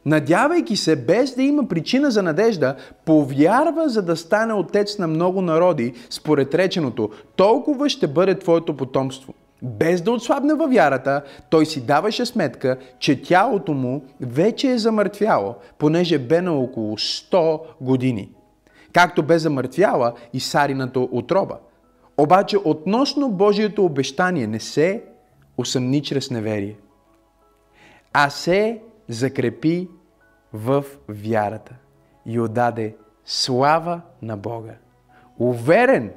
надявайки 0.06 0.76
се, 0.76 0.96
без 0.96 1.34
да 1.34 1.42
има 1.42 1.68
причина 1.68 2.10
за 2.10 2.22
надежда, 2.22 2.76
повярва, 3.04 3.88
за 3.88 4.02
да 4.02 4.16
стане 4.16 4.52
отец 4.52 4.98
на 4.98 5.06
много 5.06 5.42
народи, 5.42 5.94
според 6.10 6.54
реченото, 6.54 7.10
толкова 7.36 7.88
ще 7.88 8.06
бъде 8.06 8.38
твоето 8.38 8.76
потомство. 8.76 9.34
Без 9.62 10.02
да 10.02 10.12
отслабне 10.12 10.54
във 10.54 10.70
вярата, 10.70 11.22
той 11.50 11.66
си 11.66 11.86
даваше 11.86 12.26
сметка, 12.26 12.76
че 12.98 13.22
тялото 13.22 13.72
му 13.72 14.04
вече 14.20 14.70
е 14.70 14.78
замъртвяло, 14.78 15.54
понеже 15.78 16.18
бе 16.18 16.40
на 16.40 16.52
около 16.52 16.96
100 16.96 17.60
години. 17.80 18.28
Както 18.92 19.22
бе 19.22 19.38
замъртвяла 19.38 20.12
и 20.32 20.40
Сарината 20.40 21.00
отроба. 21.00 21.56
Обаче 22.18 22.58
относно 22.64 23.30
Божието 23.30 23.84
обещание 23.84 24.46
не 24.46 24.60
се 24.60 25.04
усъмни 25.56 26.02
чрез 26.02 26.30
неверие 26.30 26.76
а 28.16 28.30
се 28.30 28.82
закрепи 29.08 29.88
в 30.52 30.84
вярата 31.08 31.76
и 32.26 32.40
отдаде 32.40 32.96
слава 33.24 34.00
на 34.22 34.36
Бога. 34.36 34.74
Уверен, 35.38 36.12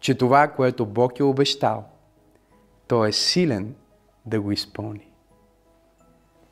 че 0.00 0.14
това, 0.14 0.48
което 0.48 0.86
Бог 0.86 1.18
е 1.18 1.22
обещал, 1.22 1.84
той 2.86 3.08
е 3.08 3.12
силен 3.12 3.74
да 4.26 4.40
го 4.40 4.52
изпълни. 4.52 5.10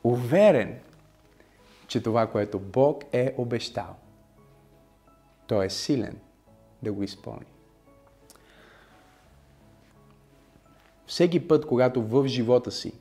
Уверен, 0.03 0.79
че 1.87 2.03
това, 2.03 2.27
което 2.27 2.59
Бог 2.59 3.03
е 3.11 3.33
обещал, 3.37 3.95
той 5.47 5.65
е 5.65 5.69
силен 5.69 6.17
да 6.83 6.93
го 6.93 7.03
изпълни. 7.03 7.56
Всеки 11.07 11.47
път, 11.47 11.65
когато 11.65 12.01
в 12.01 12.27
живота 12.27 12.71
си 12.71 12.93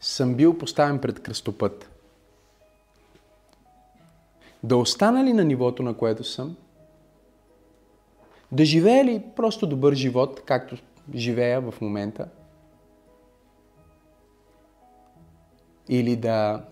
съм 0.00 0.34
бил 0.34 0.58
поставен 0.58 0.98
пред 0.98 1.22
кръстопът. 1.22 1.90
Да 4.62 4.76
остана 4.76 5.24
ли 5.24 5.32
на 5.32 5.44
нивото, 5.44 5.82
на 5.82 5.96
което 5.96 6.24
съм? 6.24 6.56
Да 8.52 8.64
живея 8.64 9.04
ли 9.04 9.24
просто 9.36 9.66
добър 9.66 9.94
живот, 9.94 10.42
както 10.44 10.76
живея 11.14 11.60
в 11.60 11.80
момента? 11.80 12.28
Или 15.88 16.16
да 16.16 16.64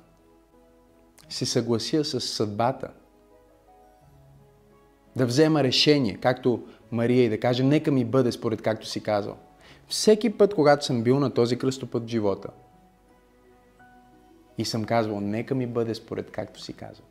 се 1.29 1.47
съглася 1.47 2.05
с 2.05 2.21
съдбата? 2.21 2.91
Да 5.17 5.27
взема 5.27 5.65
решение, 5.65 6.17
както 6.17 6.67
Мария 6.91 7.25
и 7.25 7.29
да 7.29 7.41
каже, 7.41 7.63
нека 7.63 7.91
ми 7.91 8.05
бъде 8.05 8.33
според 8.33 8.63
както 8.63 8.87
си 8.87 9.03
казал. 9.03 9.37
Всеки 9.89 10.31
път, 10.31 10.55
когато 10.55 10.85
съм 10.85 11.03
бил 11.03 11.21
на 11.21 11.35
този 11.35 11.59
кръстопът 11.59 12.05
в 12.05 12.09
живота– 12.09 12.49
и 14.59 14.65
съм 14.65 14.85
казвал, 14.85 15.21
нека 15.21 15.55
ми 15.55 15.67
бъде 15.67 15.95
според 15.95 16.31
както 16.31 16.61
си 16.61 16.73
казал. 16.73 17.05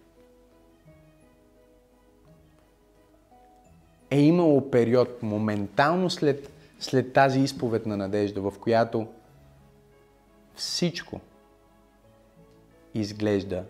Е 4.10 4.20
имало 4.20 4.72
период, 4.72 5.24
моментално 5.24 6.10
след, 6.10 6.52
след 6.80 7.14
тази 7.14 7.40
изповед 7.40 7.86
на 7.86 7.98
надежда, 7.98 8.42
в 8.42 8.54
която 8.60 9.08
всичко 10.56 11.20
изглежда 12.94 13.64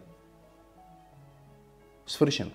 свършено. 2.07 2.51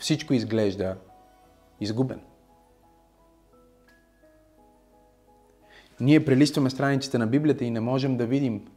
Всичко 0.00 0.34
изглежда 0.34 0.96
изгубено. 1.80 2.22
Ние 6.00 6.24
прелистваме 6.24 6.70
страниците 6.70 7.18
на 7.18 7.26
Библията 7.26 7.64
и 7.64 7.70
не 7.70 7.80
можем 7.80 8.16
да 8.16 8.26
видим 8.26 8.68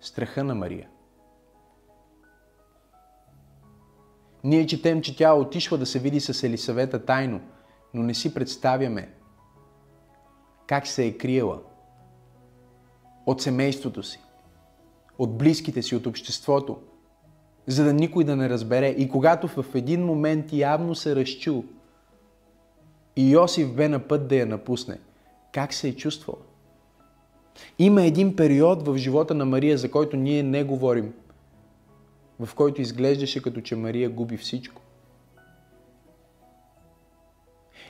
страха 0.00 0.44
на 0.44 0.54
Мария. 0.54 0.88
Ние 4.44 4.66
четем, 4.66 5.02
че 5.02 5.16
тя 5.16 5.34
отишла 5.34 5.78
да 5.78 5.86
се 5.86 5.98
види 5.98 6.20
с 6.20 6.42
Елисавета 6.42 7.04
тайно, 7.04 7.40
но 7.94 8.02
не 8.02 8.14
си 8.14 8.34
представяме 8.34 9.14
как 10.66 10.86
се 10.86 11.06
е 11.06 11.18
криела 11.18 11.60
от 13.26 13.42
семейството 13.42 14.02
си, 14.02 14.20
от 15.18 15.38
близките 15.38 15.82
си, 15.82 15.96
от 15.96 16.06
обществото, 16.06 16.82
за 17.68 17.84
да 17.84 17.92
никой 17.92 18.24
да 18.24 18.36
не 18.36 18.48
разбере. 18.48 18.88
И 18.88 19.08
когато 19.08 19.48
в 19.48 19.64
един 19.74 20.04
момент 20.04 20.52
явно 20.52 20.94
се 20.94 21.16
разчул 21.16 21.64
и 23.16 23.30
Йосиф 23.30 23.74
бе 23.74 23.88
на 23.88 23.98
път 23.98 24.28
да 24.28 24.36
я 24.36 24.46
напусне, 24.46 24.98
как 25.52 25.72
се 25.72 25.88
е 25.88 25.96
чувствал? 25.96 26.36
Има 27.78 28.02
един 28.02 28.36
период 28.36 28.86
в 28.86 28.96
живота 28.96 29.34
на 29.34 29.44
Мария, 29.44 29.78
за 29.78 29.90
който 29.90 30.16
ние 30.16 30.42
не 30.42 30.64
говорим, 30.64 31.12
в 32.40 32.54
който 32.54 32.80
изглеждаше 32.80 33.42
като 33.42 33.60
че 33.60 33.76
Мария 33.76 34.10
губи 34.10 34.36
всичко. 34.36 34.82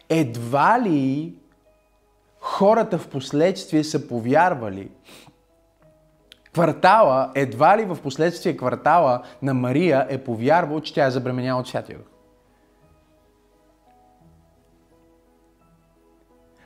Едва 0.09 0.81
ли 0.83 1.35
хората 2.41 2.99
в 2.99 3.09
последствие 3.09 3.85
са 3.85 4.09
повярвали, 4.09 4.91
квартала, 6.59 7.31
едва 7.35 7.79
ли 7.79 7.85
в 7.85 7.99
последствие 8.03 8.57
квартала 8.57 9.23
на 9.43 9.55
Мария 9.55 10.07
е 10.11 10.19
повярвал, 10.19 10.81
че 10.81 10.95
тя 10.95 11.07
е 11.07 11.11
забременяла 11.11 11.61
от 11.61 11.69
Святия 11.69 11.99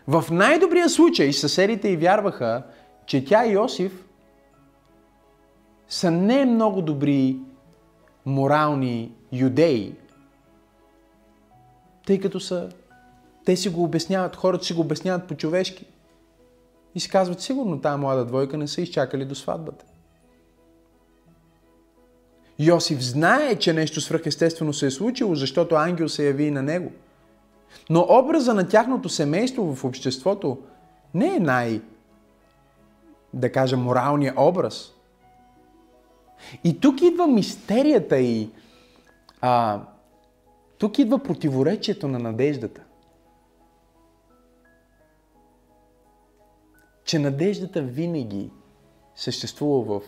В 0.08 0.24
най-добрия 0.30 0.88
случай 0.88 1.32
съседите 1.32 1.88
й 1.88 1.96
вярваха, 1.96 2.62
че 3.06 3.24
тя 3.24 3.46
и 3.46 3.52
Йосиф 3.52 4.04
са 5.88 6.10
не 6.10 6.44
много 6.44 6.82
добри 6.82 7.38
морални 8.26 9.12
юдеи, 9.32 9.94
тъй 12.06 12.20
като 12.20 12.40
са, 12.40 12.68
те 13.44 13.56
си 13.56 13.68
го 13.68 13.84
обясняват, 13.84 14.36
хората 14.36 14.64
си 14.64 14.72
го 14.72 14.80
обясняват 14.80 15.28
по-човешки. 15.28 15.86
И 16.94 17.00
си 17.00 17.08
казват, 17.10 17.40
сигурно 17.40 17.80
тази 17.80 18.00
млада 18.00 18.24
двойка 18.24 18.58
не 18.58 18.68
са 18.68 18.80
изчакали 18.80 19.24
до 19.24 19.34
сватбата. 19.34 19.84
Йосиф 22.58 23.02
знае, 23.02 23.56
че 23.56 23.72
нещо 23.72 24.00
свръхестествено 24.00 24.72
се 24.72 24.86
е 24.86 24.90
случило, 24.90 25.34
защото 25.34 25.74
ангел 25.74 26.08
се 26.08 26.26
яви 26.26 26.50
на 26.50 26.62
него. 26.62 26.92
Но 27.90 28.06
образа 28.08 28.54
на 28.54 28.68
тяхното 28.68 29.08
семейство 29.08 29.74
в 29.74 29.84
обществото 29.84 30.58
не 31.14 31.36
е 31.36 31.40
най- 31.40 31.80
да 33.34 33.52
кажа, 33.52 33.76
моралния 33.76 34.34
образ. 34.36 34.92
И 36.64 36.80
тук 36.80 37.02
идва 37.02 37.26
мистерията 37.26 38.18
и 38.18 38.50
а, 39.40 39.80
тук 40.78 40.98
идва 40.98 41.18
противоречието 41.18 42.08
на 42.08 42.18
надеждата. 42.18 42.80
Че 47.04 47.18
надеждата 47.18 47.82
винаги 47.82 48.50
съществува 49.14 50.00
в 50.00 50.02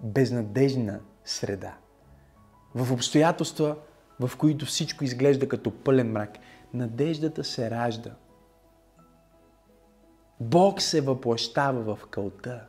безнадежна 0.00 1.00
среда. 1.24 1.76
В 2.74 2.92
обстоятелства, 2.92 3.76
в 4.20 4.36
които 4.38 4.66
всичко 4.66 5.04
изглежда 5.04 5.48
като 5.48 5.70
пълен 5.70 6.12
мрак. 6.12 6.38
Надеждата 6.74 7.44
се 7.44 7.70
ражда. 7.70 8.10
Бог 10.40 10.82
се 10.82 11.00
въплащава 11.00 11.96
в 11.96 12.06
кълта. 12.06 12.66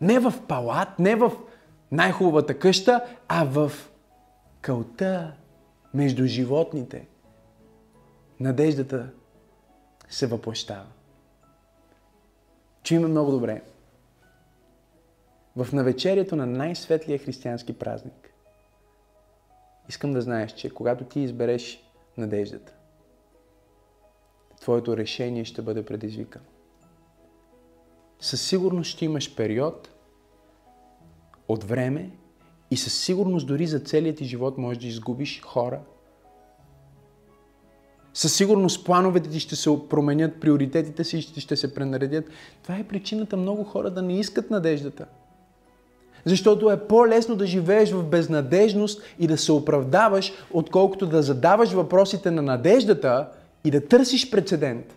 Не 0.00 0.18
в 0.18 0.34
палат, 0.48 0.98
не 0.98 1.16
в 1.16 1.32
най-хубавата 1.92 2.58
къща, 2.58 3.04
а 3.28 3.44
в 3.44 3.72
кълта 4.60 5.36
между 5.94 6.26
животните. 6.26 7.08
Надеждата 8.40 9.10
се 10.08 10.26
въплащава. 10.26 10.86
Чуйме 12.86 13.08
много 13.08 13.30
добре. 13.30 13.62
В 15.56 15.68
навечерието 15.72 16.36
на 16.36 16.46
най-светлия 16.46 17.18
християнски 17.18 17.78
празник, 17.78 18.34
искам 19.88 20.12
да 20.12 20.22
знаеш, 20.22 20.52
че 20.52 20.70
когато 20.70 21.04
ти 21.04 21.20
избереш 21.20 21.82
надеждата, 22.16 22.74
твоето 24.60 24.96
решение 24.96 25.44
ще 25.44 25.62
бъде 25.62 25.84
предизвикано. 25.84 26.44
Със 28.20 28.48
сигурност 28.48 28.90
ще 28.90 29.04
имаш 29.04 29.36
период 29.36 29.90
от 31.48 31.64
време 31.64 32.10
и 32.70 32.76
със 32.76 33.00
сигурност 33.04 33.46
дори 33.46 33.66
за 33.66 33.80
целият 33.80 34.16
ти 34.16 34.24
живот 34.24 34.58
можеш 34.58 34.82
да 34.82 34.88
изгубиш 34.88 35.42
хора. 35.42 35.80
Със 38.16 38.34
сигурност 38.34 38.84
плановете 38.84 39.30
ти 39.30 39.40
ще 39.40 39.56
се 39.56 39.70
променят, 39.88 40.40
приоритетите 40.40 41.04
си 41.04 41.22
ще 41.22 41.56
се 41.56 41.74
пренаредят. 41.74 42.24
Това 42.62 42.76
е 42.76 42.84
причината 42.84 43.36
много 43.36 43.64
хора 43.64 43.90
да 43.90 44.02
не 44.02 44.18
искат 44.18 44.50
надеждата. 44.50 45.06
Защото 46.24 46.70
е 46.70 46.86
по-лесно 46.86 47.36
да 47.36 47.46
живееш 47.46 47.92
в 47.92 48.04
безнадежност 48.04 49.02
и 49.18 49.26
да 49.26 49.38
се 49.38 49.52
оправдаваш, 49.52 50.32
отколкото 50.50 51.06
да 51.06 51.22
задаваш 51.22 51.72
въпросите 51.72 52.30
на 52.30 52.42
надеждата 52.42 53.28
и 53.64 53.70
да 53.70 53.86
търсиш 53.86 54.30
прецедент. 54.30 54.96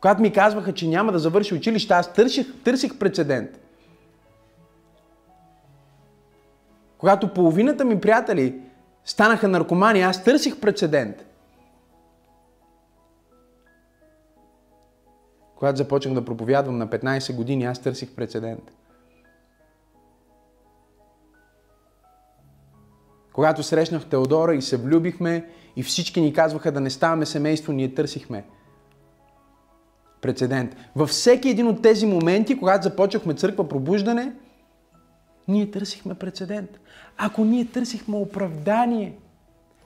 Когато 0.00 0.22
ми 0.22 0.32
казваха, 0.32 0.72
че 0.72 0.88
няма 0.88 1.12
да 1.12 1.18
завърши 1.18 1.54
училище, 1.54 1.94
аз 1.94 2.12
търсих, 2.12 2.46
търсих 2.64 2.98
прецедент. 2.98 3.50
Когато 6.98 7.34
половината 7.34 7.84
ми 7.84 8.00
приятели 8.00 8.69
станаха 9.04 9.48
наркомани, 9.48 10.00
аз 10.00 10.24
търсих 10.24 10.60
прецедент. 10.60 11.24
Когато 15.56 15.76
започнах 15.76 16.14
да 16.14 16.24
проповядвам 16.24 16.78
на 16.78 16.88
15 16.88 17.36
години, 17.36 17.64
аз 17.64 17.82
търсих 17.82 18.14
прецедент. 18.14 18.72
Когато 23.32 23.62
срещнах 23.62 24.08
Теодора 24.08 24.54
и 24.54 24.62
се 24.62 24.76
влюбихме 24.76 25.48
и 25.76 25.82
всички 25.82 26.20
ни 26.20 26.32
казваха 26.32 26.72
да 26.72 26.80
не 26.80 26.90
ставаме 26.90 27.26
семейство, 27.26 27.72
ние 27.72 27.94
търсихме 27.94 28.44
прецедент. 30.20 30.76
Във 30.96 31.08
всеки 31.08 31.48
един 31.48 31.68
от 31.68 31.82
тези 31.82 32.06
моменти, 32.06 32.58
когато 32.58 32.82
започнахме 32.82 33.34
църква 33.34 33.68
пробуждане, 33.68 34.32
ние 35.48 35.70
търсихме 35.70 36.14
прецедент. 36.14 36.80
Ако 37.22 37.44
ние 37.44 37.64
търсихме 37.64 38.16
оправдание 38.16 39.12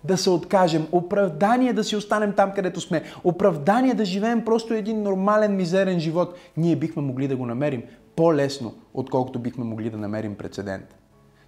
да 0.05 0.17
се 0.17 0.31
откажем, 0.31 0.87
оправдание 0.93 1.73
да 1.73 1.85
си 1.85 1.97
останем 1.97 2.33
там, 2.33 2.53
където 2.53 2.81
сме, 2.81 3.03
оправдание 3.25 3.95
да 3.95 4.05
живеем 4.05 4.45
просто 4.45 4.75
един 4.75 5.03
нормален, 5.03 5.57
мизерен 5.57 6.01
живот, 6.01 6.37
ние 6.57 6.77
бихме 6.77 7.03
могли 7.03 7.29
да 7.29 7.37
го 7.37 7.47
намерим 7.47 7.83
по-лесно, 8.17 8.75
отколкото 8.95 9.39
бихме 9.39 9.65
могли 9.65 9.91
да 9.91 9.99
намерим 9.99 10.35
прецедент. 10.35 10.95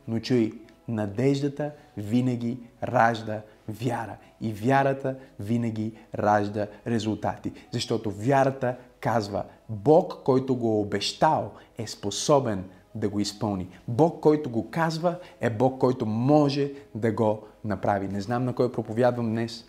Но 0.09 0.19
чуй, 0.19 0.53
надеждата 0.89 1.71
винаги 1.97 2.59
ражда 2.83 3.41
вяра. 3.69 4.17
И 4.41 4.53
вярата 4.53 5.15
винаги 5.41 5.93
ражда 6.19 6.67
резултати. 6.87 7.53
Защото 7.73 8.11
вярата 8.11 8.77
казва, 9.01 9.45
Бог, 9.69 10.19
който 10.25 10.57
го 10.57 10.69
е 10.69 10.81
обещал, 10.81 11.51
е 11.79 11.87
способен 11.87 12.65
да 12.97 13.09
го 13.09 13.21
изпълни. 13.21 13.69
Бог, 13.89 14.21
който 14.21 14.51
го 14.51 14.71
казва, 14.71 15.19
е 15.41 15.51
Бог, 15.51 15.81
който 15.81 16.07
може 16.07 16.73
да 16.95 17.13
го 17.13 17.43
направи. 17.65 18.09
Не 18.09 18.21
знам 18.21 18.45
на 18.45 18.55
кой 18.55 18.73
проповядвам 18.73 19.31
днес, 19.31 19.65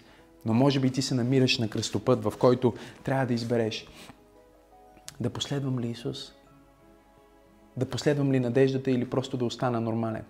но 0.45 0.53
може 0.53 0.79
би 0.79 0.91
ти 0.91 1.01
се 1.01 1.15
намираш 1.15 1.57
на 1.57 1.69
кръстопът, 1.69 2.23
в 2.23 2.33
който 2.39 2.73
трябва 3.03 3.25
да 3.25 3.33
избереш. 3.33 3.87
Да 5.19 5.29
последвам 5.29 5.79
ли 5.79 5.87
Исус? 5.87 6.33
Да 7.77 7.89
последвам 7.89 8.31
ли 8.31 8.39
надеждата 8.39 8.91
или 8.91 9.09
просто 9.09 9.37
да 9.37 9.45
остана 9.45 9.81
нормален? 9.81 10.23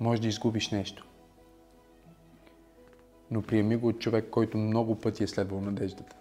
Може 0.00 0.22
да 0.22 0.28
изгубиш 0.28 0.70
нещо. 0.70 1.06
Но 3.30 3.42
приеми 3.42 3.76
го 3.76 3.88
от 3.88 4.00
човек, 4.00 4.30
който 4.30 4.58
много 4.58 5.00
пъти 5.00 5.24
е 5.24 5.26
следвал 5.26 5.60
надеждата. 5.60 6.16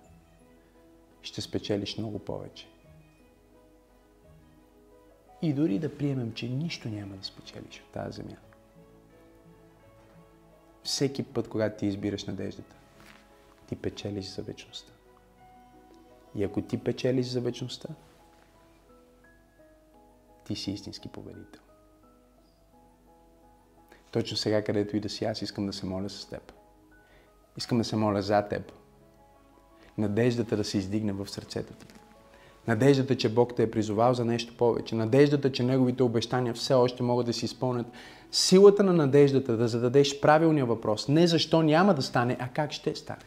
Ще 1.21 1.41
спечелиш 1.41 1.97
много 1.97 2.19
повече. 2.19 2.67
И 5.41 5.53
дори 5.53 5.79
да 5.79 5.97
приемем, 5.97 6.33
че 6.33 6.49
нищо 6.49 6.89
няма 6.89 7.15
да 7.15 7.23
спечелиш 7.23 7.81
от 7.85 7.91
тази 7.91 8.15
земя. 8.15 8.37
Всеки 10.83 11.23
път, 11.23 11.49
когато 11.49 11.79
ти 11.79 11.85
избираш 11.85 12.25
надеждата, 12.25 12.75
ти 13.67 13.75
печелиш 13.75 14.25
за 14.25 14.41
вечността. 14.41 14.93
И 16.35 16.43
ако 16.43 16.61
ти 16.61 16.83
печелиш 16.83 17.25
за 17.25 17.41
вечността, 17.41 17.89
ти 20.45 20.55
си 20.55 20.71
истински 20.71 21.09
победител. 21.09 21.61
Точно 24.11 24.37
сега, 24.37 24.63
където 24.63 24.97
и 24.97 24.99
да 24.99 25.09
си, 25.09 25.25
аз 25.25 25.41
искам 25.41 25.65
да 25.65 25.73
се 25.73 25.85
моля 25.85 26.09
с 26.09 26.29
теб. 26.29 26.53
Искам 27.57 27.77
да 27.77 27.83
се 27.83 27.95
моля 27.95 28.21
за 28.21 28.47
теб. 28.47 28.71
Надеждата 29.97 30.57
да 30.57 30.63
се 30.63 30.77
издигне 30.77 31.13
в 31.13 31.29
сърцето 31.29 31.73
ти. 31.73 31.85
Надеждата, 32.67 33.17
че 33.17 33.33
Бог 33.33 33.55
те 33.55 33.63
е 33.63 33.71
призовал 33.71 34.13
за 34.13 34.25
нещо 34.25 34.57
повече. 34.57 34.95
Надеждата, 34.95 35.51
че 35.51 35.63
Неговите 35.63 36.03
обещания 36.03 36.53
все 36.53 36.73
още 36.73 37.03
могат 37.03 37.25
да 37.25 37.33
се 37.33 37.45
изпълнят. 37.45 37.87
Силата 38.31 38.83
на 38.83 38.93
надеждата 38.93 39.57
да 39.57 39.67
зададеш 39.67 40.19
правилния 40.19 40.65
въпрос. 40.65 41.07
Не 41.07 41.27
защо 41.27 41.61
няма 41.61 41.93
да 41.93 42.01
стане, 42.01 42.37
а 42.39 42.47
как 42.47 42.71
ще 42.71 42.95
стане. 42.95 43.23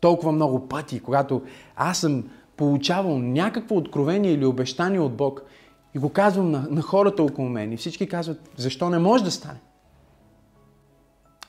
Толкова 0.00 0.32
много 0.32 0.68
пъти, 0.68 1.00
когато 1.00 1.42
аз 1.76 1.98
съм 1.98 2.24
получавал 2.56 3.18
някакво 3.18 3.76
откровение 3.76 4.32
или 4.32 4.44
обещание 4.44 5.00
от 5.00 5.16
Бог 5.16 5.42
и 5.94 5.98
го 5.98 6.08
казвам 6.08 6.50
на, 6.50 6.66
на 6.70 6.82
хората 6.82 7.22
около 7.22 7.48
мен 7.48 7.72
и 7.72 7.76
всички 7.76 8.08
казват, 8.08 8.50
защо 8.56 8.90
не 8.90 8.98
може 8.98 9.24
да 9.24 9.30
стане? 9.30 9.60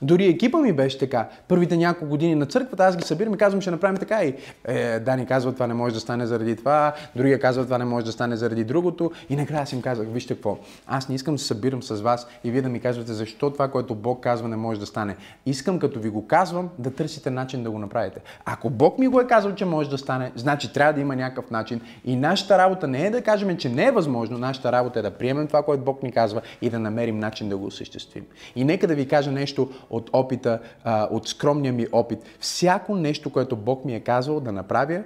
Дори 0.02 0.26
екипа 0.26 0.58
ми 0.58 0.74
беше 0.74 0.98
така. 0.98 1.30
Първите 1.48 1.78
няколко 1.78 2.10
години 2.10 2.36
на 2.36 2.46
църквата 2.46 2.84
аз 2.84 2.98
ги 2.98 3.04
събирам 3.04 3.34
и 3.34 3.38
казвам, 3.38 3.62
ще 3.62 3.72
направим 3.72 3.98
така. 3.98 4.24
И 4.24 4.36
е, 4.66 5.00
Дани 5.00 5.26
казва, 5.26 5.54
това 5.54 5.68
не 5.68 5.74
може 5.74 5.94
да 5.94 6.02
стане 6.02 6.26
заради 6.26 6.56
това, 6.56 6.94
другия 7.16 7.40
казва, 7.40 7.64
това 7.64 7.78
не 7.78 7.86
може 7.86 8.06
да 8.06 8.12
стане 8.12 8.36
заради 8.36 8.64
другото. 8.64 9.12
И 9.30 9.36
накрая 9.36 9.68
си 9.68 9.76
им 9.76 9.82
казах, 9.82 10.08
вижте 10.08 10.34
какво, 10.34 10.58
аз 10.88 11.10
не 11.10 11.16
искам 11.16 11.36
да 11.36 11.42
събирам 11.42 11.84
с 11.84 12.02
вас 12.02 12.28
и 12.44 12.52
вие 12.52 12.62
да 12.62 12.70
ми 12.70 12.80
казвате 12.80 13.14
защо 13.14 13.50
това, 13.50 13.68
което 13.68 13.96
Бог 13.96 14.24
казва, 14.24 14.48
не 14.48 14.56
може 14.56 14.80
да 14.80 14.86
стане. 14.86 15.16
Искам, 15.46 15.80
като 15.80 16.00
ви 16.00 16.10
го 16.10 16.28
казвам, 16.28 16.70
да 16.80 16.92
търсите 16.92 17.30
начин 17.30 17.64
да 17.64 17.72
го 17.72 17.80
направите. 17.80 18.22
Ако 18.46 18.70
Бог 18.70 19.00
ми 19.00 19.08
го 19.08 19.20
е 19.20 19.28
казал, 19.28 19.56
че 19.56 19.66
може 19.66 19.90
да 19.90 19.98
стане, 19.98 20.32
значи 20.36 20.74
трябва 20.74 20.94
да 20.94 21.02
има 21.02 21.16
някакъв 21.16 21.52
начин. 21.52 21.82
И 22.06 22.16
нашата 22.16 22.58
работа 22.58 22.88
не 22.88 23.06
е 23.06 23.10
да 23.10 23.22
кажем, 23.22 23.58
че 23.58 23.70
не 23.70 23.86
е 23.86 23.92
възможно, 23.92 24.38
нашата 24.38 24.72
работа 24.72 25.00
е 25.00 25.02
да 25.02 25.12
приемем 25.12 25.48
това, 25.48 25.64
което 25.64 25.84
Бог 25.84 26.04
ни 26.04 26.12
казва 26.12 26.42
и 26.62 26.70
да 26.70 26.80
намерим 26.80 27.20
начин 27.20 27.50
да 27.50 27.58
го 27.58 27.66
осъществим. 27.66 28.26
И 28.56 28.64
нека 28.64 28.88
да 28.88 28.96
ви 28.96 29.08
кажа 29.08 29.32
нещо 29.32 29.70
от 29.92 30.10
опита, 30.14 30.60
а, 30.84 31.08
от 31.12 31.28
скромния 31.28 31.74
ми 31.74 31.88
опит. 31.92 32.20
Всяко 32.40 32.96
нещо, 32.96 33.34
което 33.34 33.56
Бог 33.56 33.86
ми 33.86 33.96
е 33.96 34.00
казал 34.00 34.40
да 34.40 34.52
направя, 34.52 35.04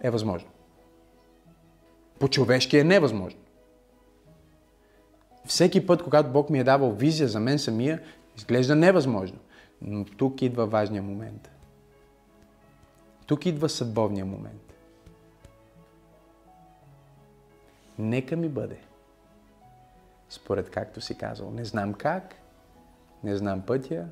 е 0.00 0.10
възможно. 0.10 0.48
По-човешки 2.18 2.78
е 2.78 2.84
невъзможно. 2.84 3.40
Всеки 5.44 5.86
път, 5.86 6.02
когато 6.02 6.30
Бог 6.30 6.50
ми 6.50 6.58
е 6.60 6.64
давал 6.64 6.90
визия 6.90 7.28
за 7.28 7.40
мен 7.40 7.58
самия, 7.58 8.02
изглежда 8.36 8.76
невъзможно. 8.76 9.38
Но 9.82 10.04
тук 10.04 10.42
идва 10.42 10.66
важния 10.66 11.02
момент. 11.02 11.50
Тук 13.26 13.46
идва 13.46 13.68
съдбовния 13.68 14.26
момент. 14.26 14.74
Нека 17.98 18.36
ми 18.36 18.48
бъде. 18.48 18.78
Според 20.28 20.70
както 20.70 21.00
си 21.00 21.18
казал. 21.18 21.50
Не 21.50 21.64
знам 21.64 21.94
как, 21.94 22.39
не 23.24 23.36
знам 23.36 23.66
пътя. 23.66 24.08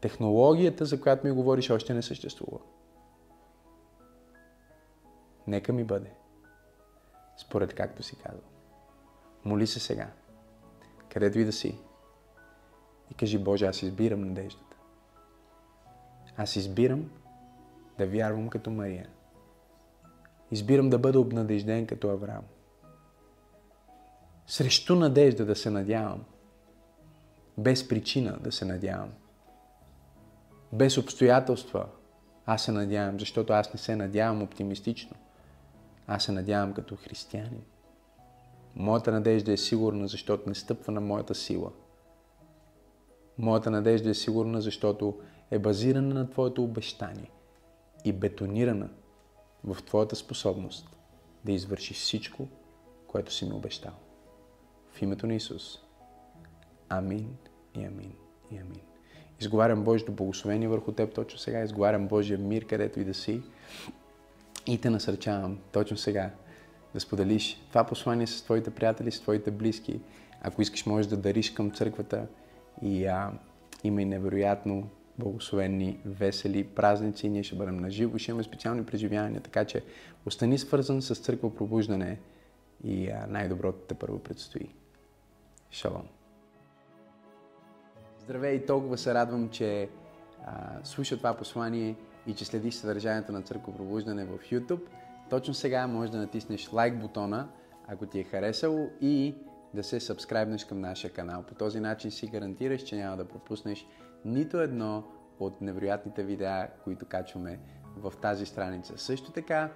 Технологията, 0.00 0.84
за 0.84 1.00
която 1.00 1.26
ми 1.26 1.32
говориш, 1.32 1.70
още 1.70 1.94
не 1.94 2.02
съществува. 2.02 2.58
Нека 5.46 5.72
ми 5.72 5.84
бъде. 5.84 6.12
Според 7.36 7.74
както 7.74 8.02
си 8.02 8.16
казал. 8.16 8.40
Моли 9.44 9.66
се 9.66 9.80
сега. 9.80 10.10
Където 11.08 11.38
и 11.38 11.44
да 11.44 11.52
си. 11.52 11.78
И 13.10 13.14
кажи, 13.14 13.38
Боже, 13.38 13.66
аз 13.66 13.82
избирам 13.82 14.20
надеждата. 14.20 14.76
Аз 16.36 16.56
избирам 16.56 17.10
да 17.98 18.06
вярвам 18.06 18.48
като 18.48 18.70
Мария. 18.70 19.08
Избирам 20.50 20.90
да 20.90 20.98
бъда 20.98 21.20
обнадежден 21.20 21.86
като 21.86 22.08
Авраам. 22.08 22.44
Срещу 24.46 24.94
надежда 24.94 25.44
да 25.44 25.56
се 25.56 25.70
надявам. 25.70 26.24
Без 27.58 27.88
причина 27.88 28.38
да 28.40 28.52
се 28.52 28.64
надявам. 28.64 29.10
Без 30.72 30.98
обстоятелства 30.98 31.86
аз 32.46 32.64
се 32.64 32.72
надявам, 32.72 33.20
защото 33.20 33.52
аз 33.52 33.74
не 33.74 33.78
се 33.78 33.96
надявам 33.96 34.42
оптимистично. 34.42 35.16
Аз 36.06 36.24
се 36.24 36.32
надявам 36.32 36.74
като 36.74 36.96
християнин. 36.96 37.62
Моята 38.76 39.12
надежда 39.12 39.52
е 39.52 39.56
сигурна, 39.56 40.08
защото 40.08 40.48
не 40.48 40.54
стъпва 40.54 40.92
на 40.92 41.00
моята 41.00 41.34
сила. 41.34 41.72
Моята 43.38 43.70
надежда 43.70 44.10
е 44.10 44.14
сигурна, 44.14 44.60
защото 44.60 45.20
е 45.50 45.58
базирана 45.58 46.14
на 46.14 46.30
Твоето 46.30 46.64
обещание 46.64 47.30
и 48.04 48.12
бетонирана 48.12 48.88
в 49.64 49.82
Твоята 49.82 50.16
способност 50.16 50.96
да 51.44 51.52
извършиш 51.52 51.96
всичко, 51.96 52.48
което 53.06 53.32
си 53.32 53.44
ми 53.44 53.52
обещал. 53.52 53.92
В 54.92 55.02
името 55.02 55.26
на 55.26 55.34
Исус. 55.34 55.78
Амин 56.92 57.36
и 57.74 57.84
амин 57.84 58.12
и 58.50 58.58
амин. 58.58 58.80
Изговарям 59.40 59.84
Божието 59.84 60.12
благословение 60.12 60.68
върху 60.68 60.92
теб 60.92 61.14
точно 61.14 61.38
сега. 61.38 61.62
Изговарям 61.62 62.08
Божия 62.08 62.38
мир, 62.38 62.66
където 62.66 63.00
и 63.00 63.04
да 63.04 63.14
си. 63.14 63.42
И 64.66 64.80
те 64.80 64.90
насърчавам 64.90 65.58
точно 65.72 65.96
сега 65.96 66.30
да 66.94 67.00
споделиш 67.00 67.60
това 67.68 67.84
послание 67.84 68.26
с 68.26 68.42
твоите 68.42 68.70
приятели, 68.70 69.12
с 69.12 69.20
твоите 69.20 69.50
близки. 69.50 70.00
Ако 70.42 70.62
искаш, 70.62 70.86
можеш 70.86 71.06
да 71.06 71.16
дариш 71.16 71.50
към 71.50 71.70
църквата 71.70 72.26
и 72.82 73.06
а, 73.06 73.32
има 73.84 74.02
и 74.02 74.04
невероятно 74.04 74.88
благословени, 75.18 75.98
весели 76.04 76.64
празници. 76.64 77.28
Ние 77.28 77.42
ще 77.42 77.56
бъдем 77.56 77.76
на 77.76 77.90
живо, 77.90 78.18
ще 78.18 78.30
имаме 78.30 78.44
специални 78.44 78.84
преживявания, 78.84 79.40
така 79.40 79.64
че 79.64 79.84
остани 80.26 80.58
свързан 80.58 81.02
с 81.02 81.14
църква 81.14 81.54
пробуждане 81.54 82.18
и 82.84 83.10
най-доброто 83.28 83.78
те 83.78 83.94
първо 83.94 84.18
предстои. 84.18 84.68
Шалом! 85.70 86.21
Здравей, 88.32 88.66
толкова 88.66 88.98
се 88.98 89.14
радвам, 89.14 89.48
че 89.48 89.88
а, 90.46 90.78
слуша 90.84 91.16
това 91.16 91.34
послание 91.34 91.96
и 92.26 92.34
че 92.34 92.44
следиш 92.44 92.74
съдържанието 92.74 93.32
на 93.32 93.42
Пробуждане 93.42 94.24
в 94.24 94.38
YouTube. 94.38 94.80
Точно 95.30 95.54
сега 95.54 95.86
можеш 95.86 96.10
да 96.10 96.18
натиснеш 96.18 96.72
лайк 96.72 97.00
бутона, 97.00 97.48
ако 97.86 98.06
ти 98.06 98.20
е 98.20 98.24
харесало 98.24 98.88
и 99.00 99.34
да 99.74 99.82
се 99.82 100.00
сабскрайбнеш 100.00 100.64
към 100.64 100.80
нашия 100.80 101.12
канал. 101.12 101.42
По 101.42 101.54
този 101.54 101.80
начин 101.80 102.10
си 102.10 102.26
гарантираш, 102.26 102.82
че 102.82 102.96
няма 102.96 103.16
да 103.16 103.28
пропуснеш 103.28 103.86
нито 104.24 104.60
едно 104.60 105.04
от 105.40 105.60
невероятните 105.60 106.24
видеа, 106.24 106.68
които 106.84 107.06
качваме 107.06 107.58
в 107.96 108.12
тази 108.22 108.46
страница. 108.46 108.98
Също 108.98 109.32
така, 109.32 109.70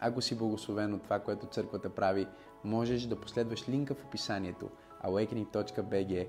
ако 0.00 0.22
си 0.22 0.38
благословен 0.38 0.94
от 0.94 1.02
това, 1.02 1.18
което 1.18 1.46
църквата 1.46 1.90
прави, 1.90 2.26
можеш 2.64 3.02
да 3.02 3.20
последваш 3.20 3.68
линка 3.68 3.94
в 3.94 4.04
описанието 4.04 4.70
awakening.bg 5.04 6.26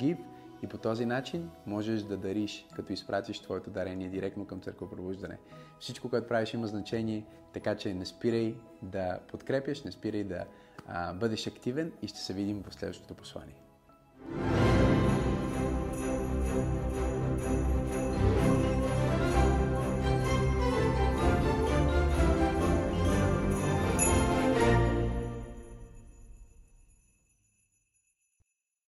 give 0.00 0.18
и 0.62 0.66
по 0.66 0.78
този 0.78 1.06
начин 1.06 1.50
можеш 1.66 2.02
да 2.02 2.16
дариш, 2.16 2.66
като 2.76 2.92
изпратиш 2.92 3.40
твоето 3.40 3.70
дарение 3.70 4.08
директно 4.08 4.46
към 4.46 4.60
Църква 4.60 4.90
Пробуждане. 4.90 5.38
Всичко, 5.80 6.08
което 6.08 6.28
правиш 6.28 6.54
има 6.54 6.66
значение, 6.66 7.24
така 7.52 7.76
че 7.76 7.94
не 7.94 8.06
спирай 8.06 8.54
да 8.82 9.18
подкрепяш, 9.28 9.82
не 9.82 9.92
спирай 9.92 10.24
да 10.24 10.44
а, 10.88 11.14
бъдеш 11.14 11.46
активен 11.46 11.92
и 12.02 12.08
ще 12.08 12.18
се 12.18 12.32
видим 12.32 12.62
в 12.68 12.74
следващото 12.74 13.14
послание. 13.14 13.56